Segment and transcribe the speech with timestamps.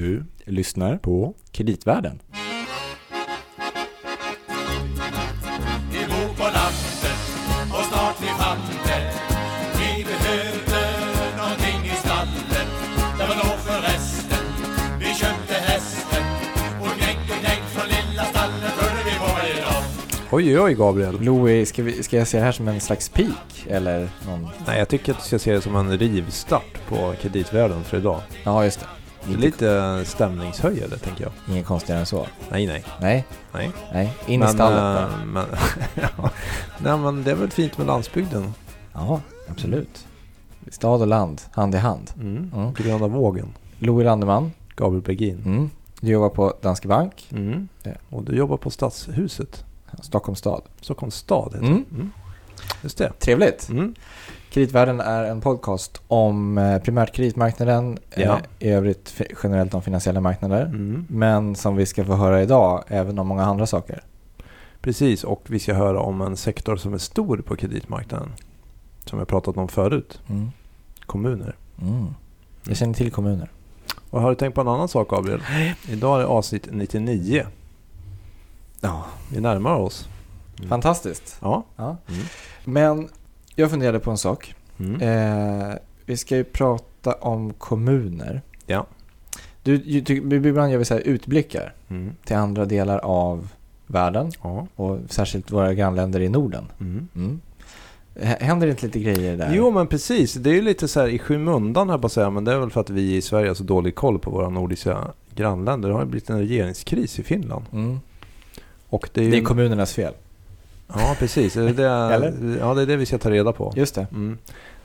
[0.00, 2.22] Du lyssnar på Kreditvärlden.
[5.92, 7.20] Vi bor på landet
[7.70, 8.58] och snart ni fann
[9.78, 10.82] Vi behövde
[11.36, 12.68] någonting i stallet
[13.18, 14.44] Det var då förresten
[14.98, 16.24] Vi köpte hästen
[16.80, 19.82] Och gnägg och gnägg från lilla stallet Hörde vi på idag
[20.32, 21.20] Oj, oj, oj Gabriel.
[21.20, 23.66] Louis, ska, vi, ska jag se det här som en slags peak?
[23.68, 24.48] Eller någon...
[24.66, 28.20] Nej, jag tycker att du ska se det som en rivstart på kreditvärlden för idag.
[28.44, 28.86] Ja, just det.
[29.28, 31.32] Är lite stämningshöjare, tänker jag.
[31.48, 32.26] Inget konstigare än så.
[32.50, 33.70] Nej, nej, Nej, nej.
[33.92, 34.12] nej.
[34.26, 35.02] In i stallet bara.
[35.02, 35.46] äh, men,
[35.94, 36.30] ja.
[36.78, 38.54] Nej, men det är väl fint med landsbygden.
[38.92, 39.20] Ja,
[39.50, 40.06] absolut.
[40.70, 42.10] Stad och land, hand i hand.
[42.20, 42.50] Mm.
[42.54, 42.72] Mm.
[42.74, 43.48] Gröna vågen.
[43.78, 45.42] Louis Landeman, Gabriel Bergin.
[45.44, 45.70] mm.
[46.00, 47.68] du jobbar på Danske Bank, Mm.
[47.82, 47.92] Ja.
[48.10, 49.64] Och du jobbar på Stadshuset.
[50.02, 50.62] Stockholms stad.
[50.80, 51.84] Stockholms stad heter Mm.
[51.88, 51.94] det.
[51.96, 52.10] Mm.
[52.82, 53.12] Just det.
[53.18, 53.68] Trevligt.
[54.50, 58.20] Kreditvärlden är en podcast om eh, primärt kreditmarknaden, Ja.
[58.20, 60.62] eh, i övrigt generellt om finansiella marknader.
[60.66, 61.06] Mm.
[61.08, 64.02] Men som vi ska få höra idag, även om många andra saker.
[64.80, 68.32] Precis, och vi ska höra om en sektor som är stor på kreditmarknaden.
[69.04, 70.20] Som vi har pratat om förut.
[70.28, 70.50] Mm.
[71.06, 71.56] Kommuner.
[71.82, 72.06] Mm.
[72.66, 73.50] Jag känner till kommuner.
[74.10, 75.42] Och har du tänkt på en annan sak Gabriel?
[75.88, 77.46] Idag är det avsnitt 99.
[78.80, 79.04] Ja.
[79.32, 80.08] Vi närmar oss.
[80.58, 80.68] Mm.
[80.68, 81.38] Fantastiskt.
[81.40, 81.64] Ja.
[81.76, 81.96] Ja.
[82.08, 82.20] Mm.
[82.64, 83.08] Men
[83.54, 84.54] jag funderade på en sak.
[84.78, 85.00] Mm.
[85.00, 85.74] Eh,
[86.06, 88.42] vi ska ju prata om kommuner.
[88.66, 88.86] Ja.
[89.62, 92.12] Du, du, ibland gör vi så här utblickar Mm.
[92.24, 93.48] till andra delar av
[93.86, 94.66] världen Ja.
[94.76, 96.64] och särskilt våra grannländer i Norden.
[96.80, 97.08] Mm.
[97.14, 97.40] Mm.
[98.40, 99.52] Händer det inte lite grejer där?
[99.54, 102.30] Jo men precis, det är ju lite så här i skymundan här på att säga,
[102.30, 104.48] men det är väl för att vi i Sverige har så dålig koll på våra
[104.48, 104.98] nordiska
[105.34, 105.88] grannländer.
[105.88, 107.64] Det har ju blivit en regeringskris i Finland.
[107.72, 108.00] Mm.
[108.88, 109.30] Och det är ju...
[109.30, 110.12] Det är kommunernas fel.
[110.94, 111.88] Ja precis, är det det...
[112.14, 112.58] Eller?
[112.60, 113.72] ja det är det vi ska ta reda på.
[113.76, 114.06] Just det.
[114.12, 114.38] Mm.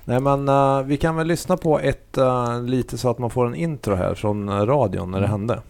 [0.05, 3.45] Nej men eh, vi kan väl lyssna på ett eh, lite så att man får
[3.47, 5.31] en intro här från radion när det Mm.
[5.39, 5.61] hände.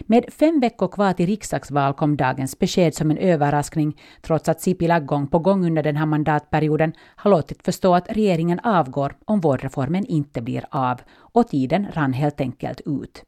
[0.00, 5.00] Med fem veckor kvar till riksdagsval kom dagens besked som en överraskning, trots att Sipilä
[5.00, 10.06] gång på gång under den här mandatperioden har låtit förstå att regeringen avgår om vårdreformen
[10.06, 13.22] inte blir av, och tiden rann helt enkelt ut.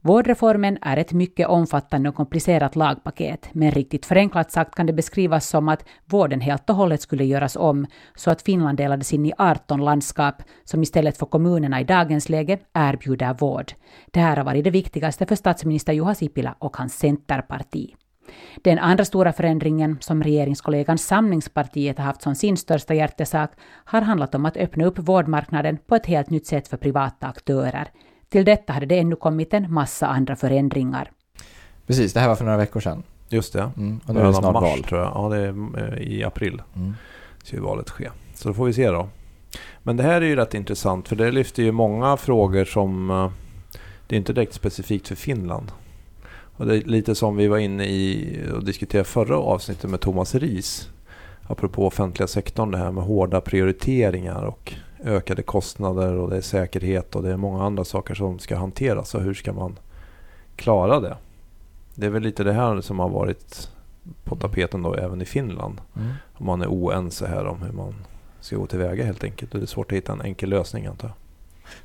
[0.00, 5.48] Vårdreformen är ett mycket omfattande och komplicerat lagpaket, men riktigt förenklat sagt kan det beskrivas
[5.48, 9.32] som att vården helt och hållet skulle göras om, så att Finland delades in i
[9.38, 13.72] 18 landskap, som istället för kommunerna i dagens läge erbjuder vård.
[14.10, 17.94] Det här har varit det viktigaste för statsminister Juha Sipilä och hans centerparti.
[18.62, 23.50] Den andra stora förändringen, som regeringskollegan Samlingspartiet har haft som sin största hjärtesak,
[23.84, 27.88] har handlat om att öppna upp vårdmarknaden på ett helt nytt sätt för privata aktörer.
[28.28, 31.10] Till detta hade det ännu kommit en massa andra förändringar.
[31.86, 33.02] Precis, det här var för några veckor sedan.
[33.28, 33.70] Just det.
[33.76, 34.00] Mm.
[34.06, 34.82] Och nu är det snart mars val.
[34.82, 35.12] tror jag.
[35.14, 36.62] Ja det är eh, i april.
[36.76, 36.94] Mm.
[37.42, 38.10] ska ju valet ske.
[38.34, 39.08] Så då får vi se då.
[39.82, 43.30] Men det här är ju rätt intressant för det lyfter ju många frågor som eh,
[44.06, 45.72] det är inte direkt specifikt för Finland.
[46.56, 50.34] Och det är lite som vi var inne i och diskuterade förra avsnittet med Thomas
[50.34, 50.88] Ris.
[51.46, 54.74] Apropå offentliga sektorn, det här med hårda prioriteringar och
[55.04, 59.14] ökade kostnader och det är säkerhet och det är många andra saker som ska hanteras.
[59.14, 59.78] Och hur ska man
[60.56, 61.16] klara det?
[61.94, 63.70] Det är väl lite det här som har varit
[64.24, 66.08] på tapeten då även i Finland Mm.
[66.34, 67.94] om man är oense här om hur man
[68.40, 69.54] ska gå tillväga helt enkelt.
[69.54, 71.14] Och det är svårt att hitta en enkel lösning antar jag.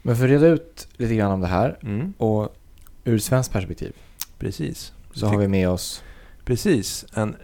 [0.01, 2.13] Men för att reda ut lite grann om det här Mm.
[2.17, 2.55] och
[3.03, 3.93] ur svenskt perspektiv
[4.39, 4.93] Precis.
[5.13, 6.03] så har vi med oss
[6.45, 7.05] Precis.
[7.13, 7.35] En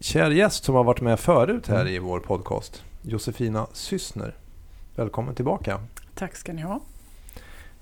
[0.00, 1.92] kär gäst som har varit med förut här Mm.
[1.94, 2.82] i vår podcast.
[3.02, 4.34] Josefina Syssner.
[4.96, 5.80] Välkommen tillbaka.
[6.14, 6.80] Tack ska ni ha.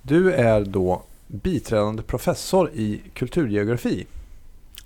[0.02, 4.06] Du är då biträdande professor i kulturgeografi.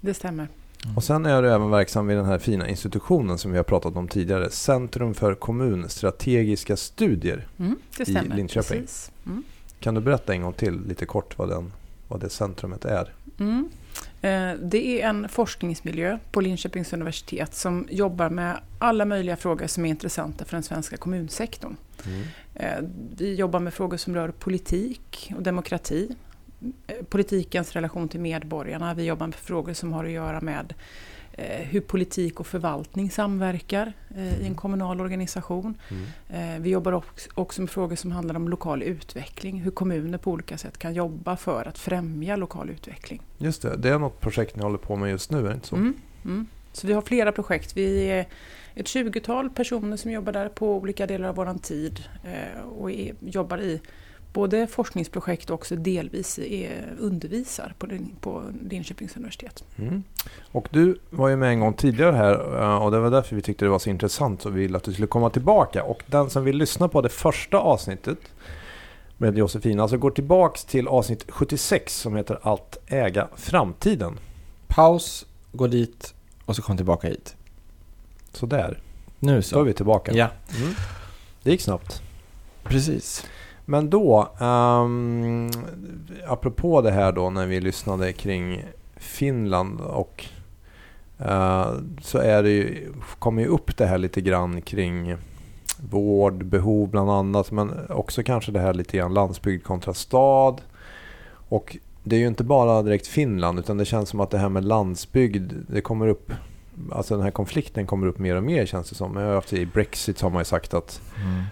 [0.00, 0.48] Det stämmer.
[0.96, 3.96] Och sen är du även verksam vid den här fina institutionen som vi har pratat
[3.96, 4.50] om tidigare.
[4.50, 7.46] Centrum för kommunstrategiska studier.
[7.58, 8.12] Mm, det I.
[8.12, 8.80] Linköping.
[8.80, 9.10] Precis.
[9.26, 9.42] Mm.
[9.80, 11.72] Kan du berätta en gång till lite kort vad, den,
[12.08, 13.12] vad det centrumet är?
[13.40, 13.68] Mm.
[14.20, 19.84] Eh, Det är en forskningsmiljö på Linköpings universitet som jobbar med alla möjliga frågor som
[19.84, 21.76] är intressanta för den svenska kommunsektorn.
[22.54, 22.78] Eh,
[23.16, 26.08] Vi jobbar med frågor som rör politik och demokrati.
[26.86, 28.94] eh, Politikens relation till medborgarna.
[28.94, 30.74] Vi jobbar med frågor som har att göra med
[31.46, 35.74] hur politik och förvaltning samverkar eh, i en kommunal organisation.
[35.90, 36.54] Mm.
[36.54, 37.02] Eh, Vi jobbar
[37.34, 39.60] också- med frågor som handlar om lokal utveckling.
[39.60, 43.22] Hur kommuner på olika sätt kan jobba för att främja lokal utveckling.
[43.38, 45.66] Just det, det är något projekt ni håller på med just nu, är det inte
[45.68, 45.76] så?
[45.76, 45.94] Mm,
[46.24, 46.46] mm.
[46.72, 47.76] Så vi har flera projekt.
[47.76, 48.26] Vi är
[48.74, 53.14] ett 20-tal personer som jobbar där på olika delar av vår tid eh, och är,
[53.20, 53.80] jobbar i
[54.38, 59.64] både forskningsprojekt och också delvis är, undervisar på, Lin- på Linköpings universitet.
[59.78, 60.02] Mm.
[60.52, 63.42] Och du var ju med en gång tidigare här eh, och det var därför vi
[63.42, 65.82] tyckte det var så intressant och vi ville att du skulle komma tillbaka.
[65.84, 68.18] Och den som vill lyssna på det första avsnittet
[69.16, 69.82] med Josefina.
[69.82, 74.18] Alltså går tillbaks till avsnitt 76 som heter Allt äga framtiden.
[74.66, 76.14] Paus, gå dit
[76.44, 77.36] och så kom tillbaka hit.
[78.32, 78.80] Så där,
[79.18, 79.62] Nu så är så.
[79.62, 80.12] vi tillbaka.
[80.14, 80.28] Ja,
[80.60, 80.74] Mm.
[81.42, 82.02] Det gick snabbt.
[82.64, 83.26] precis.
[83.70, 85.50] Men då, um,
[86.26, 88.64] apropå det här då när vi lyssnade kring
[88.96, 90.24] Finland och
[91.20, 95.16] uh, så är det ju, kommer ju upp det här lite grann kring
[95.90, 100.60] vårdbehov, bland annat men också kanske det här lite grann landsbygd kontra stad.
[101.48, 104.48] Och det är ju inte bara direkt Finland utan det känns som att det här
[104.48, 106.32] med landsbygd, det kommer upp
[106.92, 109.16] Alltså den här konflikten kommer upp mer och mer känns det som.
[109.16, 111.42] Jag har haft I Brexit har man ju sagt att Mm.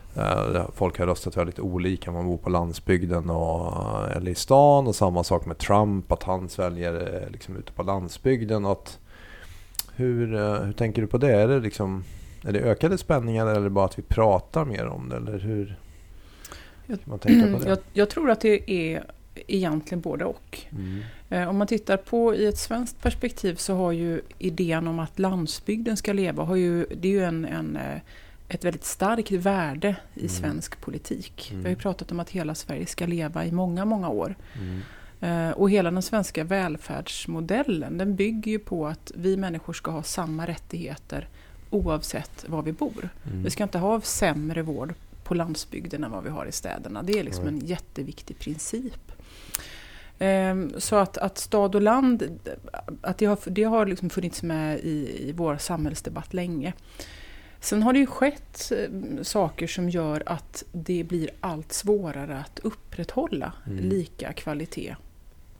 [0.54, 2.12] Eh, Folk har röstat väldigt olika.
[2.12, 3.72] Man bor på landsbygden och,
[4.10, 4.86] eller i stan.
[4.86, 6.12] Och samma sak med Trump.
[6.12, 8.64] Att han sväljer eh, liksom ute på landsbygden.
[8.64, 8.98] Och att,
[9.94, 11.32] hur, eh, hur tänker du på det?
[11.32, 12.04] Är det, liksom,
[12.42, 15.16] är det ökade spänningar eller bara att vi pratar mer om det?
[15.16, 15.78] Eller hur
[16.86, 17.68] Jag- kan man tänka på det?
[17.68, 19.04] Jag, jag tror att det är
[19.46, 20.58] egentligen både och.
[20.70, 21.02] Mm.
[21.30, 25.18] Eh, Om man tittar på i ett svenskt perspektiv så har ju idén om att
[25.18, 28.00] landsbygden ska leva, har ju, det är ju en, en, eh,
[28.48, 30.28] ett väldigt starkt värde i Mm.
[30.28, 31.48] svensk politik.
[31.50, 31.62] Mm.
[31.62, 34.34] Vi har ju pratat om att hela Sverige ska leva i många, många år.
[34.58, 34.80] Mm.
[35.20, 40.02] Eh, Och hela den svenska välfärdsmodellen den bygger ju på att vi människor ska ha
[40.02, 41.28] samma rättigheter
[41.70, 43.08] oavsett var vi bor.
[43.26, 43.42] Mm.
[43.42, 44.94] Vi ska inte ha sämre vård
[45.24, 47.02] på landsbygden än vad vi har i städerna.
[47.02, 49.05] Det är liksom en jätteviktig princip.
[50.18, 52.38] Ehm, Så att, att stad och land,
[53.00, 56.72] att det har, det har liksom funnits med i, i vår samhällsdebatt länge.
[57.60, 62.58] Sen har det ju skett eh, saker som gör att det blir allt svårare att
[62.62, 63.84] upprätthålla Mm.
[63.84, 64.96] lika kvalitet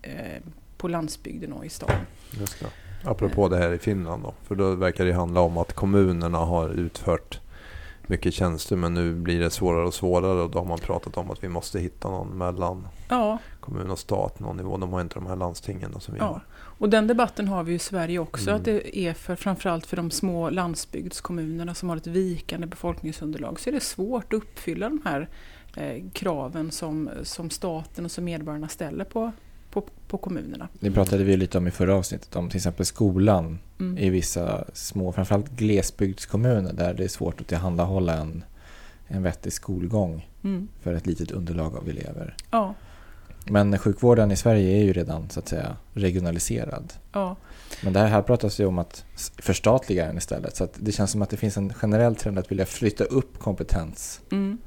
[0.02, 0.42] eh,
[0.76, 1.90] på landsbygden och i stan.
[2.40, 2.66] Just det.
[3.04, 4.34] Apropå det här i Finland då.
[4.44, 7.40] För då verkar det handla om att kommunerna har utfört
[8.06, 11.30] mycket tjänster men nu blir det svårare och svårare och då har man pratat om
[11.30, 14.76] att vi måste hitta någon mellan Ja, kommun och stat, någon nivå.
[14.76, 16.26] De har inte de här landstingen då som vi Ja.
[16.26, 16.44] har.
[16.78, 18.56] Och den debatten har vi i Sverige också, Mm.
[18.60, 23.70] att det är för framförallt för de små landsbygdskommunerna som har ett vikande befolkningsunderlag så
[23.70, 25.28] är det svårt att uppfylla de här
[25.76, 29.32] eh, kraven som, som staten och som medborgarna ställer på,
[29.80, 30.68] på, på kommunerna.
[30.80, 33.98] Det pratade vi lite om i förra avsnittet, om till exempel skolan Mm.
[33.98, 38.44] i vissa små, framförallt glesbygdskommuner där det är svårt att tillhandahålla en,
[39.06, 40.68] en vettig skolgång Mm.
[40.82, 42.36] för ett litet underlag av elever.
[42.50, 42.74] Ja,
[43.50, 46.92] Men sjukvården i Sverige är ju redan så att säga regionaliserad.
[47.12, 47.36] ja.
[47.84, 49.04] Men det här, pratas ju om att
[49.38, 50.56] förstatliga den istället.
[50.56, 53.38] Så att det känns som att det finns en generell trend att vilja flytta upp
[53.38, 54.20] kompetens.
[54.32, 54.58] Mm.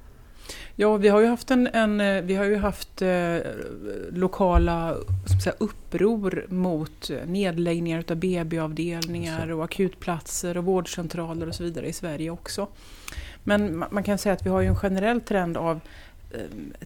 [0.76, 3.38] Ja, vi har ju haft, en, en, eh, vi har ju haft eh,
[4.12, 4.96] lokala
[5.44, 11.94] säga, uppror mot eh, nedläggningar av BB-avdelningar och akutplatser och vårdcentraler och så vidare i
[11.94, 12.68] Sverige också.
[13.44, 15.80] Men ma- man kan säga att vi har ju en generell trend av
[16.32, 16.40] eh,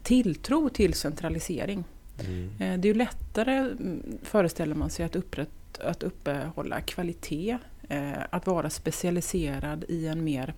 [0.04, 1.84] tilltro till centralisering.
[2.20, 2.50] Mm.
[2.60, 7.58] Eh, Det är ju lättare, mm, föreställer man sig, att, upprätt, att uppehålla kvalitet,
[7.90, 10.54] eh, att vara specialiserad i en mer...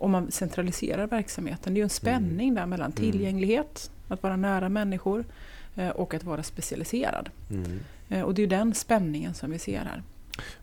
[0.00, 3.12] Om man centraliserar verksamheten, det är ju en spänning där mellan Mm.
[3.12, 5.24] tillgänglighet, att vara nära människor
[5.76, 7.30] eh, och att vara specialiserad.
[7.50, 7.80] Mm.
[8.08, 10.02] Eh, Och det är ju den spänningen som vi ser här.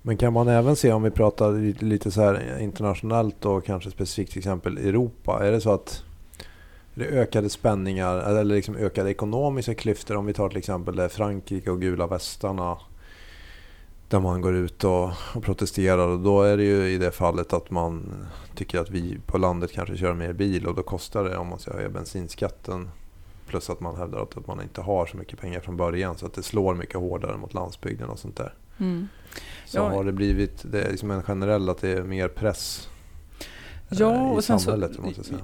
[0.01, 4.31] Men kan man även se om vi pratar lite, så här internationellt och kanske specifikt
[4.31, 5.47] till exempel Europa.
[5.47, 6.03] Är det så att
[6.93, 11.81] det ökade spänningar eller liksom ökade ekonomiska klyftor om vi tar till exempel Frankrike och
[11.81, 12.77] gula västarna.
[14.09, 17.53] Där man går ut och, och protesterar och då är det ju i det fallet
[17.53, 21.37] att man tycker att vi på landet kanske kör mer bil och då kostar det
[21.37, 22.89] om man ska höja bensinskatten.
[23.47, 26.25] Plus att man hävdar att, att man inte har så mycket pengar från början så
[26.25, 28.53] att det slår mycket hårdare mot landsbygden och sånt där.
[28.77, 29.07] Mm.
[29.65, 29.89] Så Ja.
[29.89, 32.89] har det blivit, det är liksom en generell att det är mer press
[33.89, 34.89] eh, Ja, och sen så,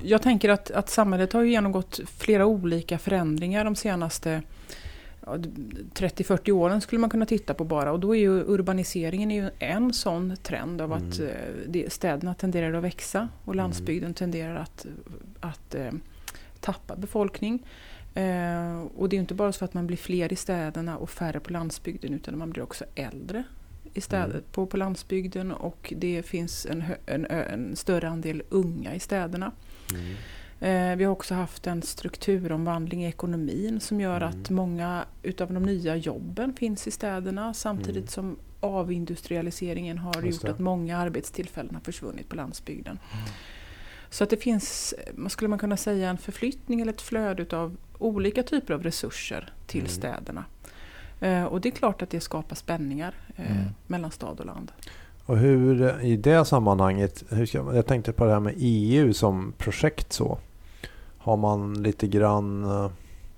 [0.04, 4.42] jag tänker att, att samhället har ju genomgått flera olika förändringar de senaste
[5.26, 7.92] 30-40 åren skulle man kunna titta på bara.
[7.92, 11.32] Och då är ju urbaniseringen är ju en sån trend av att Mm.
[11.74, 13.58] eh, städerna tenderar att växa och Mm.
[13.64, 14.86] landsbygden tenderar att,
[15.40, 15.92] att eh,
[16.60, 17.66] tappa befolkning.
[18.14, 21.40] Eh, och det är inte bara så att man blir fler i städerna och färre
[21.40, 23.44] på landsbygden utan man blir också äldre
[23.94, 24.44] i städer, Mm.
[24.52, 29.52] på, på landsbygden och det finns en, en, en större andel unga i städerna.
[29.94, 30.16] Mm.
[30.64, 34.30] Eh, vi har också haft en strukturomvandling i ekonomin som gör Mm.
[34.30, 38.08] att många utav de nya jobben finns i städerna samtidigt Mm.
[38.08, 43.00] som avindustrialiseringen har gjort att många arbetstillfällen har försvunnit på landsbygden.
[44.10, 44.94] Så att det finns,
[45.30, 49.80] skulle man kunna säga, en förflyttning eller ett flöde utav olika typer av resurser till
[49.82, 49.92] Mm.
[49.92, 50.46] städerna.
[51.20, 53.64] Eh, och det är klart att det skapar spänningar eh, Mm.
[53.88, 54.72] mellan stad och land.
[55.26, 59.54] Och hur i det sammanhanget, hur ska, jag tänkte på det här med EU som
[59.58, 60.38] projekt så.
[61.24, 62.92] Har man lite grann, eh,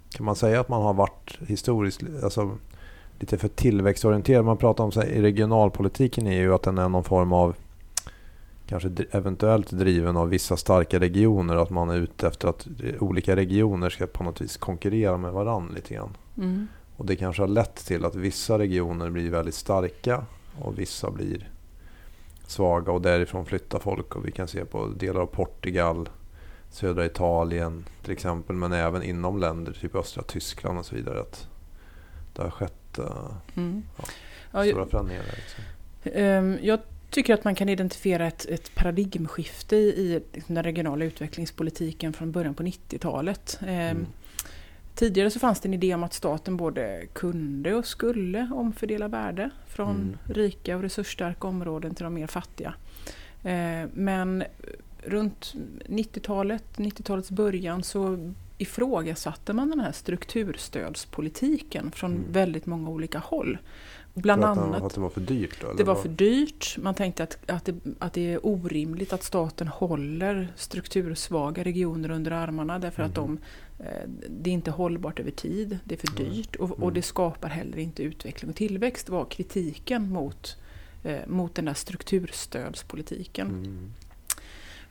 [0.10, 2.58] kan man säga att man har varit historiskt alltså,
[3.20, 4.46] lite för tillväxtorienterad?
[4.46, 7.56] Man pratar om så här, i regionalpolitiken är ju att den är någon form av
[8.68, 11.56] kanske eventuellt driven av vissa starka regioner.
[11.56, 12.68] Att man är ute efter att
[13.00, 16.18] olika regioner ska på något vis konkurrera med varandra lite grann.
[16.38, 16.68] Mm.
[16.98, 20.26] Och det kanske har lett till att vissa regioner blir väldigt starka
[20.62, 21.50] och vissa blir
[22.48, 24.16] svaga och därifrån flyttar folk.
[24.16, 26.10] Och vi kan se på delar av Portugal,
[26.70, 28.56] södra Italien till exempel.
[28.56, 31.22] Men även inom länder, typ östra Tyskland och så vidare.
[31.22, 31.48] Att
[32.34, 33.84] det har skett uh, mm.
[34.52, 35.24] ja, stora förändringar.
[35.24, 35.64] Liksom.
[36.22, 36.80] Um, jag
[37.10, 42.64] tycker att man kan identifiera ett, ett paradigmskifte i den regionala utvecklingspolitiken från början på
[42.64, 43.58] 90-talet.
[43.62, 44.06] Um, mm.
[44.96, 49.50] Tidigare så fanns det en idé om att staten både kunde och skulle omfördela värde
[49.68, 50.18] från mm.
[50.26, 52.74] rika och resursstarka områden till de mer fattiga.
[53.44, 54.44] Eh, men
[55.06, 55.54] runt
[55.86, 62.32] 90-talet, 90-talets början så ifrågasatte man den här strukturstödspolitiken från mm.
[62.32, 63.58] väldigt många olika håll.
[64.14, 64.84] Bland att, annat.
[64.84, 65.62] Att det var för dyrt?
[65.62, 66.78] Då, det var för dyrt.
[66.78, 72.32] Man tänkte att, att, det, att det är orimligt att staten håller struktursvaga regioner under
[72.32, 73.10] armarna därför mm.
[73.10, 73.38] att de,
[73.80, 75.80] eh, det är inte hållbart över tid.
[75.84, 76.94] Det är för dyrt och, och mm.
[76.94, 80.58] det skapar heller inte utveckling och tillväxt var kritiken mot,
[81.04, 83.68] eh, mot den där strukturstödspolitiken.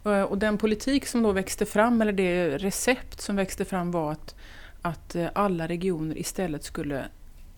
[0.05, 0.19] Mm.
[0.19, 4.13] Eh, och den politik som då växte fram, eller det recept som växte fram var
[4.13, 4.35] att,
[4.83, 7.09] att alla regioner istället skulle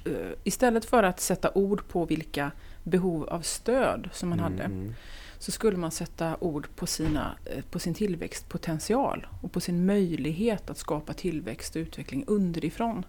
[0.07, 4.95] Eh, istället för att sätta ord på vilka behov av stöd som man hade mm.
[5.39, 10.71] så skulle man sätta ord på, sina, eh, på sin tillväxtpotential och på sin möjlighet
[10.71, 13.05] att skapa tillväxt och utveckling underifrån.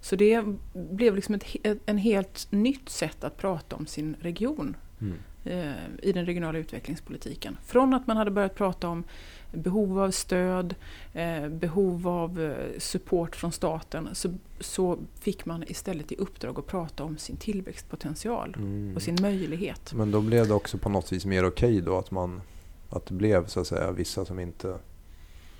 [0.00, 1.56] Så det blev liksom ett,
[1.86, 5.18] en helt nytt sätt att prata om sin region mm.
[5.46, 5.72] Eh,
[6.02, 7.56] i den regionala utvecklingspolitiken.
[7.64, 9.04] Från att man hade börjat prata om
[9.52, 10.74] behov av stöd,
[11.12, 16.66] eh, behov av eh, support från staten så, så fick man istället i uppdrag att
[16.66, 18.96] prata om sin tillväxtpotential mm.
[18.96, 19.92] och sin möjlighet.
[19.94, 22.40] Men då blev det också på något vis mer okej okay då att, man,
[22.90, 24.78] att det blev så att säga vissa som inte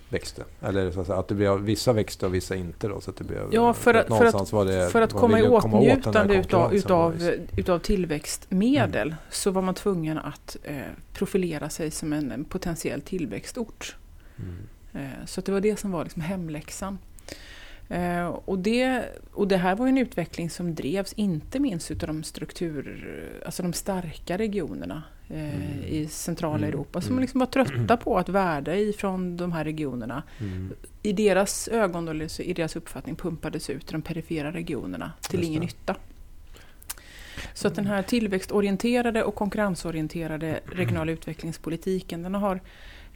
[0.08, 0.44] växte?
[0.60, 3.00] Eller så att, säga, att det blev vissa växte och vissa inte då?
[3.00, 6.34] Så att det blev, ja, för att, för att, det, för att komma i åtnjutande
[6.34, 9.18] utav, utav, utav tillväxtmedel mm.
[9.30, 10.76] så var man tvungen att eh,
[11.12, 13.96] profilera sig som en, en potentiell tillväxtort.
[14.38, 14.56] Mm.
[14.92, 16.98] Eh, så det var det som var liksom hemläxan.
[17.88, 22.22] Eh, och, det, och det här var en utveckling som drevs inte minst utav de
[22.22, 25.84] struktur, alltså de starka regionerna mm.
[25.86, 26.68] i centrala mm.
[26.68, 27.20] Europa som mm.
[27.20, 30.72] liksom var trötta på att värde ifrån de här regionerna mm.
[31.02, 35.62] i deras ögon, eller i deras uppfattning, pumpades ut i de perifera regionerna till ingen
[35.62, 35.96] nytta.
[37.54, 42.60] Så att den här tillväxtorienterade och konkurrensorienterade regionala utvecklingspolitiken den har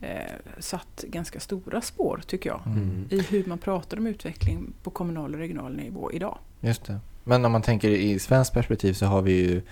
[0.01, 0.21] eh,
[0.59, 3.07] satt ganska stora spår, tycker jag, mm.
[3.11, 6.39] i hur man pratar om utveckling på kommunal och regional nivå idag.
[6.61, 7.01] Just det.
[7.31, 9.63] Men om man tänker i svenskt perspektiv så har vi ju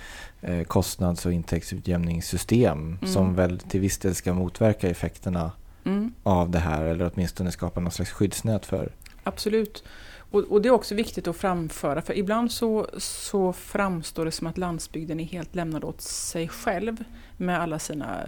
[0.40, 3.12] eh, kostnads och intäktsutjämningssystem mm.
[3.14, 5.52] som väl till viss del ska motverka effekterna
[5.84, 6.12] mm.
[6.22, 8.92] av det här eller åtminstone skapa någon slags skyddsnät för.
[9.24, 9.84] Absolut.
[10.30, 14.46] Och, och, det är också viktigt att framföra, för ibland så, så framstår det som
[14.46, 17.04] att landsbygden är helt lämnad åt sig själv
[17.36, 18.20] med alla sina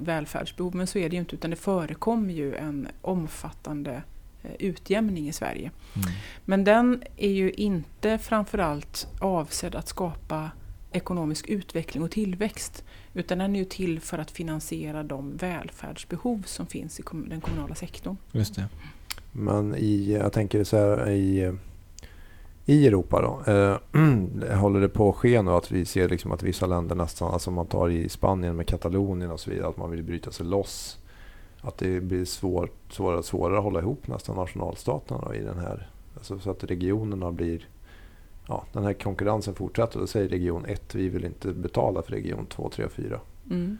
[0.00, 4.02] välfärdsbehov, men så är det ju inte, utan det förekommer ju en omfattande
[4.58, 5.70] utjämning i Sverige.
[5.94, 6.08] Mm.
[6.44, 10.50] Men den är ju inte framförallt avsedd att skapa
[10.92, 16.66] ekonomisk utveckling och tillväxt, utan den är ju till för att finansiera de välfärdsbehov som
[16.66, 18.16] finns i den kommunala sektorn.
[18.32, 18.68] Just det.
[19.32, 21.52] Men i, jag tänker så här i,
[22.66, 23.52] i Europa då.
[23.52, 27.32] Eh, håller det på att ske nu att vi ser liksom att vissa länder nästan,
[27.32, 30.46] alltså man tar i Spanien med Katalonien och så vidare, att man vill bryta sig
[30.46, 30.97] loss.
[31.60, 35.58] Att det blir svårt, svårare och svårare att hålla ihop nästan nationalstaterna då, i den
[35.58, 37.68] här, alltså så att regionerna blir
[38.48, 40.00] Ja, den här konkurrensen fortsätter.
[40.00, 43.20] Då säger region 1, vi vill inte betala för region 2, 3 och 4.
[43.50, 43.78] Mm.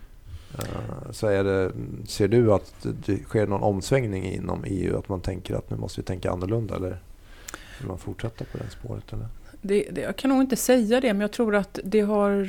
[0.58, 1.73] Eh, så är det,
[2.06, 4.99] ser du att det sker någon omsvängning inom EU?
[4.99, 6.76] Att man tänker att nu måste vi tänka annorlunda?
[6.76, 6.99] Eller
[7.78, 9.12] vill man fortsätta på det spåret?
[9.12, 9.26] Eller?
[9.61, 12.44] Det, det, jag kan nog inte säga det, men jag tror att det har...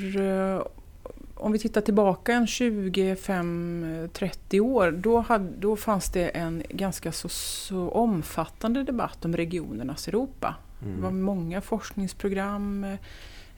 [1.39, 7.29] Om vi tittar tillbaka en 25-30 år, då, hade, då fanns det en ganska så,
[7.29, 10.55] så omfattande debatt om regionernas Europa.
[10.81, 10.95] Mm.
[10.95, 12.85] Det var många forskningsprogram,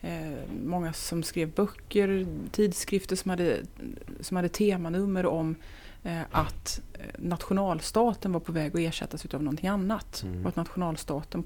[0.02, 3.60] Eh, många som skrev böcker, tidskrifter som hade,
[4.20, 5.54] som hade temanummer om
[6.02, 10.22] eh, att eh, nationalstaten var på väg att ersättas av någonting annat.
[10.22, 10.42] Mm.
[10.42, 11.44] Och att nationalstaten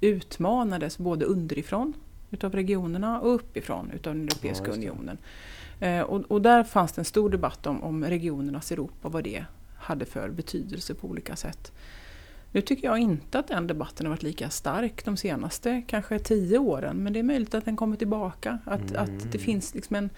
[0.00, 1.94] utmanades både underifrån
[2.30, 5.18] utav regionerna och uppifrån utav den Europeiska ja, unionen.
[5.80, 9.44] Eh, och, och, där fanns det en stor debatt om, om regionernas Europa, vad det
[9.76, 11.72] hade för betydelse på olika sätt.
[12.52, 16.58] Nu tycker jag inte att den debatten har varit lika stark de senaste kanske tio
[16.58, 16.96] åren.
[16.96, 18.58] Men det är möjligt att den kommer tillbaka.
[18.64, 19.02] Att, Mm.
[19.02, 20.10] att det finns liksom en...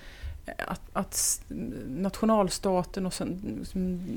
[0.67, 1.43] Att, att
[1.87, 3.67] nationalstaten och sen,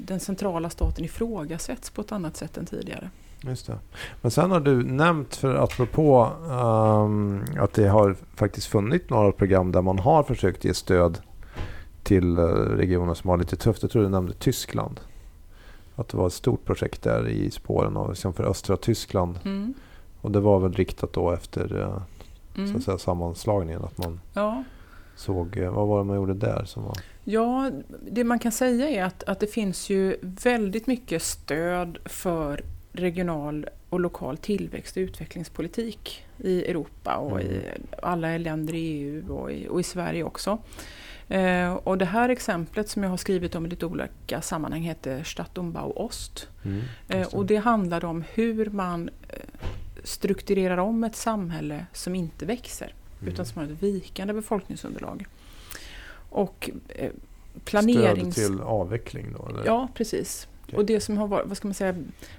[0.05, 3.09] den centrala staten ifrågasätts på ett annat sätt än tidigare.
[3.47, 3.77] Just det.
[4.21, 9.71] Men sen har du nämnt, för apropå um, att det har faktiskt funnits några program
[9.71, 11.19] där man har försökt ge stöd
[12.03, 12.45] till uh,
[12.77, 13.81] regioner som har lite tufft.
[13.81, 14.99] Jag tror du nämnde Tyskland.
[15.95, 19.39] Att det var ett stort projekt där i spåren av liksom för östra Tyskland.
[19.45, 19.73] Mm.
[20.21, 21.97] Och det var väl riktat då efter uh,
[22.55, 22.75] så Mm.
[22.75, 23.83] att säga, sammanslagningen.
[23.83, 24.63] Att man Ja.
[25.15, 26.63] såg, uh, vad var det man gjorde där?
[26.65, 27.71] Som var, Ja,
[28.11, 32.61] det man kan säga är att, att det finns ju väldigt mycket stöd för
[32.95, 37.61] regional och lokal tillväxt och utvecklingspolitik i Europa och i
[38.01, 40.57] alla länder i EU och i, och i Sverige också.
[41.27, 45.23] Eh, och det här exemplet som jag har skrivit om i lite olika sammanhang heter
[45.23, 46.47] Stadtumbau Ost.
[46.65, 49.39] mm, Eh, och det handlar om hur man eh,
[50.03, 53.33] strukturerar om ett samhälle som inte växer Mm.
[53.33, 55.25] utan som har ett vikande befolkningsunderlag.
[56.29, 57.11] Och eh, Stöd
[57.65, 58.35] planerings...
[58.35, 59.47] till avveckling då?
[59.49, 59.65] Eller?
[59.65, 60.47] Ja, precis.
[60.67, 60.79] Okay.
[60.79, 61.95] Och det som har varit, vad ska man säga,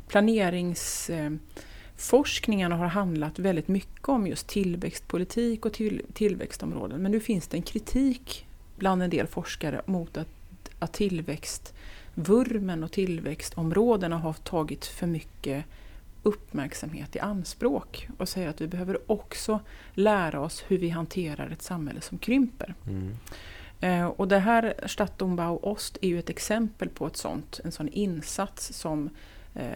[0.08, 7.02] planeringsforskningarna har handlat väldigt mycket om just tillväxtpolitik och till, tillväxtområden.
[7.02, 10.28] Men nu finns det en kritik bland en del forskare mot att,
[10.78, 15.64] att tillväxtvurmen och tillväxtområdena har tagit för mycket
[16.22, 19.60] uppmärksamhet i anspråk och säger att vi behöver också
[19.94, 22.74] lära oss hur vi hanterar ett samhälle som krymper.
[22.86, 23.16] Mm.
[23.80, 27.88] Eh, och det här Stadtumbau Ost är ju ett exempel på ett sånt, en sån
[27.88, 29.10] insats som
[29.54, 29.70] eh,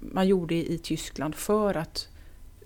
[0.00, 2.08] man gjorde i Tyskland för att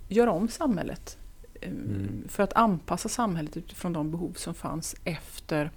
[0.09, 1.19] göra om samhället.
[1.61, 2.25] Eh, Mm.
[2.29, 5.71] För att anpassa samhället utifrån de behov som fanns efter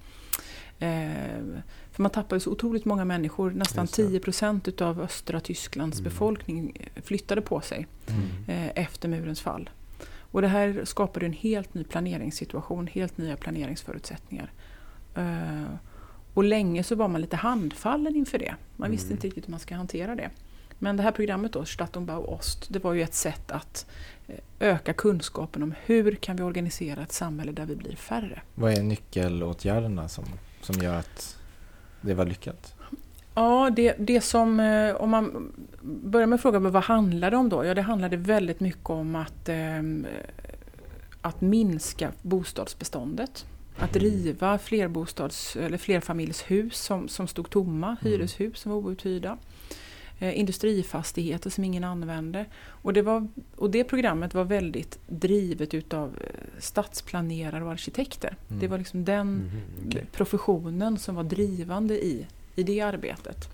[1.91, 4.07] för man tappade så otroligt många människor, nästan Just det.
[4.07, 6.03] 10 procent utav östra Tysklands Mm.
[6.03, 8.69] befolkning flyttade på sig Mm.
[8.75, 9.69] efter murens fall.
[10.31, 14.51] Och det här skapade en helt ny planeringssituation, helt nya planeringsförutsättningar.
[15.17, 15.63] Eh,
[16.33, 18.55] och länge så var man lite handfallen inför det.
[18.75, 19.15] Man visste Mm.
[19.15, 20.29] inte riktigt hur man ska hantera det.
[20.79, 23.85] Men det här programmet då, Stadtumbau Ost, det var ju ett sätt att
[24.27, 28.41] eh, öka kunskapen om hur kan vi organisera ett samhälle där vi blir färre.
[28.55, 30.23] Vad är nyckelåtgärderna som,
[30.61, 31.37] som gör att
[32.01, 32.73] det var lyckat?
[33.35, 37.65] Ja, det, det som, eh, om man börjar med frågan vad handlar det om då?
[37.65, 39.49] Ja, det handlade väldigt mycket om att,
[41.21, 43.45] att minska bostadsbeståndet.
[43.79, 49.37] Att riva flerbostads eller flerfamiljshus som, som stod tomma, hyreshus som var outhyrda.
[50.19, 52.45] Eh, industrifastigheter som ingen använde.
[52.67, 58.35] Och det, var, och det programmet var väldigt drivet utav eh, stadsplanerare och arkitekter.
[58.49, 58.59] Mm.
[58.59, 60.05] Det var liksom den Mhm, okej.
[60.11, 63.49] professionen som var drivande i, i det arbetet.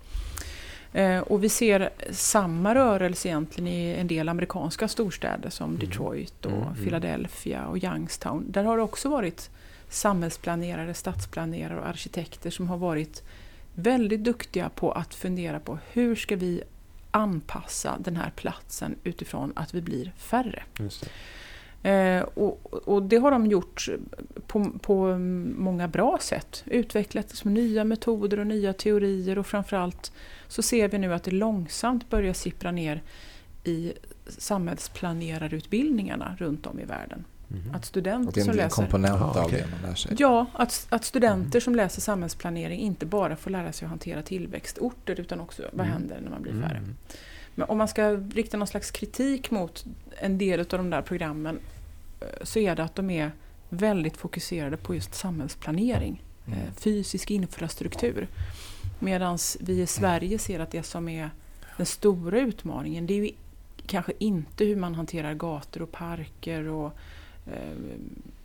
[0.92, 5.78] Eh, och vi ser samma rörelse egentligen i en del amerikanska storstäder som Mm.
[5.80, 6.74] Detroit och Mm, mm.
[6.84, 8.44] Philadelphia och Youngstown.
[8.48, 9.50] Där har det också varit
[9.88, 13.22] samhällsplanerare, stadsplanerare och arkitekter som har varit
[13.74, 16.62] väldigt duktiga på att fundera på hur ska vi
[17.10, 20.62] anpassa den här platsen utifrån att vi blir färre.
[20.76, 21.08] Det.
[21.90, 23.88] Eh, och, och det har de gjort
[24.46, 25.18] på, på
[25.56, 26.64] många bra sätt.
[26.66, 30.12] Utvecklat liksom nya metoder och nya teorier och framförallt
[30.48, 33.02] så ser vi nu att det långsamt börjar sippra ner
[33.64, 33.92] i
[34.26, 37.24] samhällsplanerarutbildningarna runt om i världen.
[37.54, 37.74] Mhm.
[37.74, 38.76] Att studenter det som läser...
[38.76, 39.64] komponent av okej.
[39.64, 40.16] det man lär sig.
[40.18, 45.20] Ja, att, att studenter som läser samhällsplanering inte bara får lära sig att hantera tillväxtorter
[45.20, 45.92] utan också vad Mm.
[45.92, 46.76] händer när man blir färre.
[46.78, 46.96] Mm.
[47.54, 49.84] Men om man ska rikta någon slags kritik mot
[50.16, 51.58] en del av de där programmen
[52.20, 53.32] eh, så är det att de är
[53.68, 56.58] väldigt fokuserade på just samhällsplanering, Mm.
[56.58, 58.28] eh, fysisk infrastruktur.
[58.98, 61.30] Medan vi i Sverige ser att det som är
[61.76, 63.30] den stora utmaningen det är ju
[63.86, 66.96] kanske inte hur man hanterar gator och parker och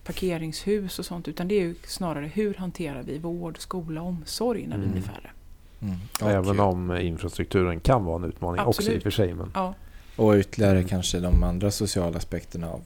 [0.04, 4.68] parkeringshus och sånt utan det är ju snarare hur hanterar vi vård, skola och omsorg
[4.68, 4.92] när vi Mm.
[4.94, 5.30] blir färre.
[5.82, 5.96] Mm.
[6.22, 8.98] Även Och, om eh, infrastrukturen kan vara en utmaning också i Absolut.
[8.98, 9.34] och för sig.
[9.34, 9.74] Men, Ja,
[10.16, 12.82] och ytterligare kanske de andra sociala aspekterna av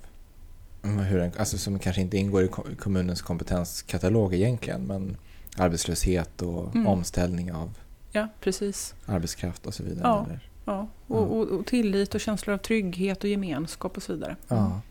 [0.83, 5.17] mm, hur en, alltså som kanske inte ingår i ko- kommunens kompetenskatalog egentligen, men
[5.57, 6.87] arbetslöshet och Mm.
[6.87, 7.77] omställning av
[8.11, 8.95] ja precis.
[9.05, 10.01] arbetskraft och så vidare.
[10.03, 10.25] Ja.
[10.25, 10.39] Eller?
[10.65, 14.35] Ja, och, och, och tillit och känslor av trygghet och gemenskap och så vidare.
[14.47, 14.81] Ja.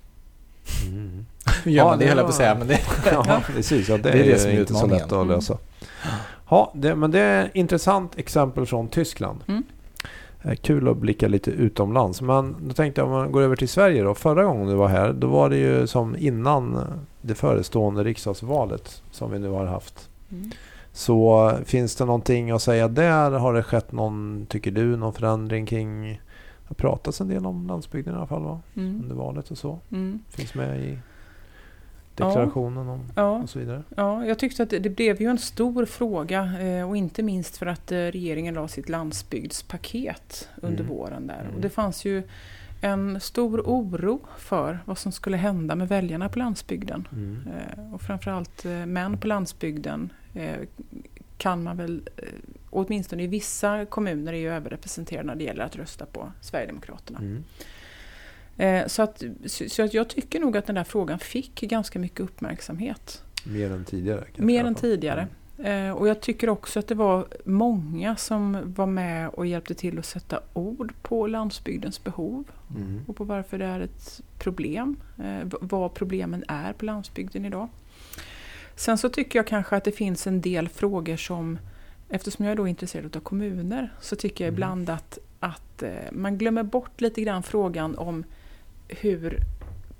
[0.88, 1.26] Mm.
[1.64, 2.80] Ja, men det höll jag på att säga, men det...
[3.12, 3.88] ja, precis.
[3.88, 5.28] Ja, det, Det är det som är inte så lätt att Mm.
[5.28, 5.58] lösa.
[6.48, 9.40] Ja, det, men det är ett intressant exempel från Tyskland.
[9.48, 9.62] Mm.
[10.42, 12.20] Eh, Kul att blicka lite utomlands.
[12.22, 14.14] Men då tänkte jag om man går över till Sverige då.
[14.14, 16.78] Förra gången du var här, då var det ju som innan
[17.20, 20.08] det förestående riksdagsvalet som vi nu har haft.
[20.30, 20.50] Mm.
[20.92, 23.30] Så eh, finns det någonting att säga där?
[23.30, 26.20] Har det skett någon, tycker du, någon förändring kring
[26.72, 28.60] har pratats en del om landsbygden i alla fall va?
[28.76, 29.00] Mm.
[29.02, 29.78] under valet och så.
[29.90, 30.20] Mm.
[30.28, 30.98] Finns med i
[32.16, 33.82] deklarationen om, Ja, och så vidare.
[33.96, 37.56] ja, jag tyckte att det, det blev ju en stor fråga eh, och inte minst
[37.56, 40.96] för att eh, regeringen la sitt landsbygdspaket under Mm.
[40.96, 41.40] våren där.
[41.40, 41.54] Mm.
[41.54, 42.22] Och det fanns ju
[42.80, 47.08] en stor oro för vad som skulle hända med väljarna på landsbygden.
[47.12, 47.38] Mm.
[47.46, 50.56] Eh, och framförallt eh, män på landsbygden eh,
[51.42, 52.28] kan man väl, eh,
[52.70, 57.18] åtminstone i vissa kommuner, är ju överrepresenterade när det gäller att rösta på Sverigedemokraterna.
[57.18, 57.44] Mm.
[58.56, 62.20] Eh, så, att, så, att jag tycker nog att den där frågan fick ganska mycket
[62.20, 63.22] uppmärksamhet.
[63.44, 64.24] Mer än tidigare.
[64.36, 65.28] Mer än tidigare.
[65.58, 69.98] Eh, och jag tycker också att det var många som var med och hjälpte till
[69.98, 72.44] att sätta ord på landsbygdens behov
[72.76, 73.04] Mm.
[73.06, 74.96] och på varför det är ett problem.
[75.60, 77.68] Vad problemen är på landsbygden idag.
[78.76, 81.58] Sen så tycker jag kanske att det finns en del frågor som,
[82.08, 84.54] eftersom jag är då intresserad av kommuner, så tycker jag Mm.
[84.56, 88.24] ibland att, att eh, man glömmer bort lite grann frågan om
[88.88, 89.38] hur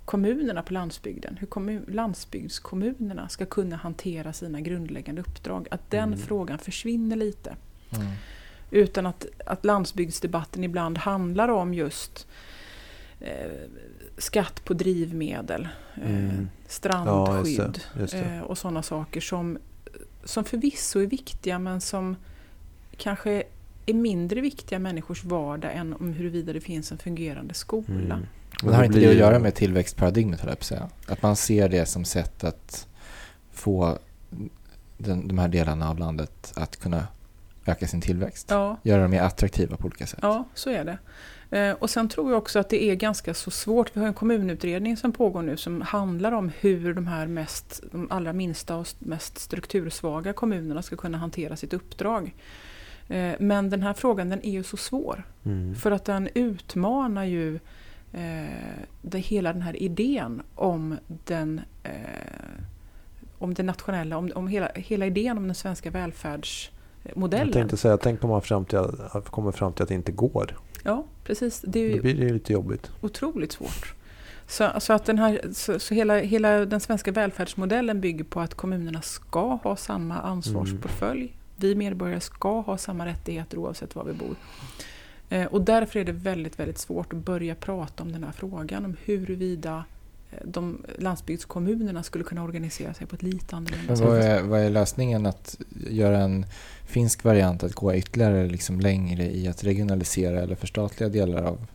[0.05, 5.69] kommunerna på landsbygden, hur kommun, landsbygdskommunerna ska kunna hantera sina grundläggande uppdrag.
[5.71, 6.19] Att den Mm.
[6.19, 7.57] frågan försvinner lite.
[7.97, 8.07] Mm.
[8.71, 12.27] Utan att, att landsbygdsdebatten ibland handlar om just
[13.21, 13.51] eh,
[14.19, 16.29] skatt på drivmedel, eh, Mm.
[16.29, 18.21] Ja, just strandskydd det, just det.
[18.21, 19.59] eh, och sådana saker som,
[20.25, 22.17] som förvisso är viktiga men som
[22.97, 23.43] kanske
[23.87, 27.95] är mindre viktiga i människors vardag än om huruvida det finns en fungerande skola.
[28.15, 28.27] Mm.
[28.63, 30.89] Men det har inte det att göra med tillväxtparadigmet, höll jag på att säga.
[31.09, 32.87] Att man ser det som sätt att
[33.53, 33.99] få
[34.99, 37.07] den, de här delarna av landet att kunna
[37.67, 38.47] öka sin tillväxt.
[38.51, 40.19] Ja, Göra dem mer attraktiva på olika sätt.
[40.23, 40.99] Ja, så är det.
[41.53, 43.97] Eh, Och sen tror jag också att det är ganska så svårt.
[43.97, 48.11] Vi har en kommunutredning som pågår nu som handlar om hur de här mest, de
[48.11, 52.35] allra minsta och mest struktursvaga kommunerna ska kunna hantera sitt uppdrag.
[53.09, 55.25] Eh, Men den här frågan den är ju så svår.
[55.45, 55.75] Mm.
[55.75, 57.55] För att den utmanar ju
[58.13, 58.47] eh,
[59.03, 61.91] det, hela den här idén om den, eh,
[63.39, 67.47] om den nationella, om, om hela, hela idén om den svenska välfärdsmodellen.
[67.47, 70.13] Jag tänkte säga, tänk om man fram till, att- kommer fram till att det inte
[70.13, 70.59] går.
[70.83, 71.61] Ja, precis.
[71.67, 72.91] Det är ju Då blir det lite jobbigt.
[73.01, 73.95] otroligt svårt.
[74.47, 78.55] Så, så, att den här, så, så hela, hela den svenska välfärdsmodellen bygger på att
[78.55, 81.37] kommunerna ska ha samma ansvarsportfölj.
[81.57, 84.37] Vi medborgare ska ha samma rättigheter oavsett var vi bor.
[85.29, 88.85] Eh, och därför är det väldigt, väldigt svårt att börja prata om den här frågan
[88.85, 89.85] om huruvida
[90.45, 94.07] de landsbygdskommunerna skulle kunna organisera sig på ett lite annorlunda sätt.
[94.07, 95.57] vad är, vad är lösningen att
[95.91, 96.47] göra en
[96.87, 101.67] finsk variant, att gå ytterligare liksom längre i att regionalisera eller förstatliga delar av,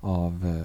[0.00, 0.62] av,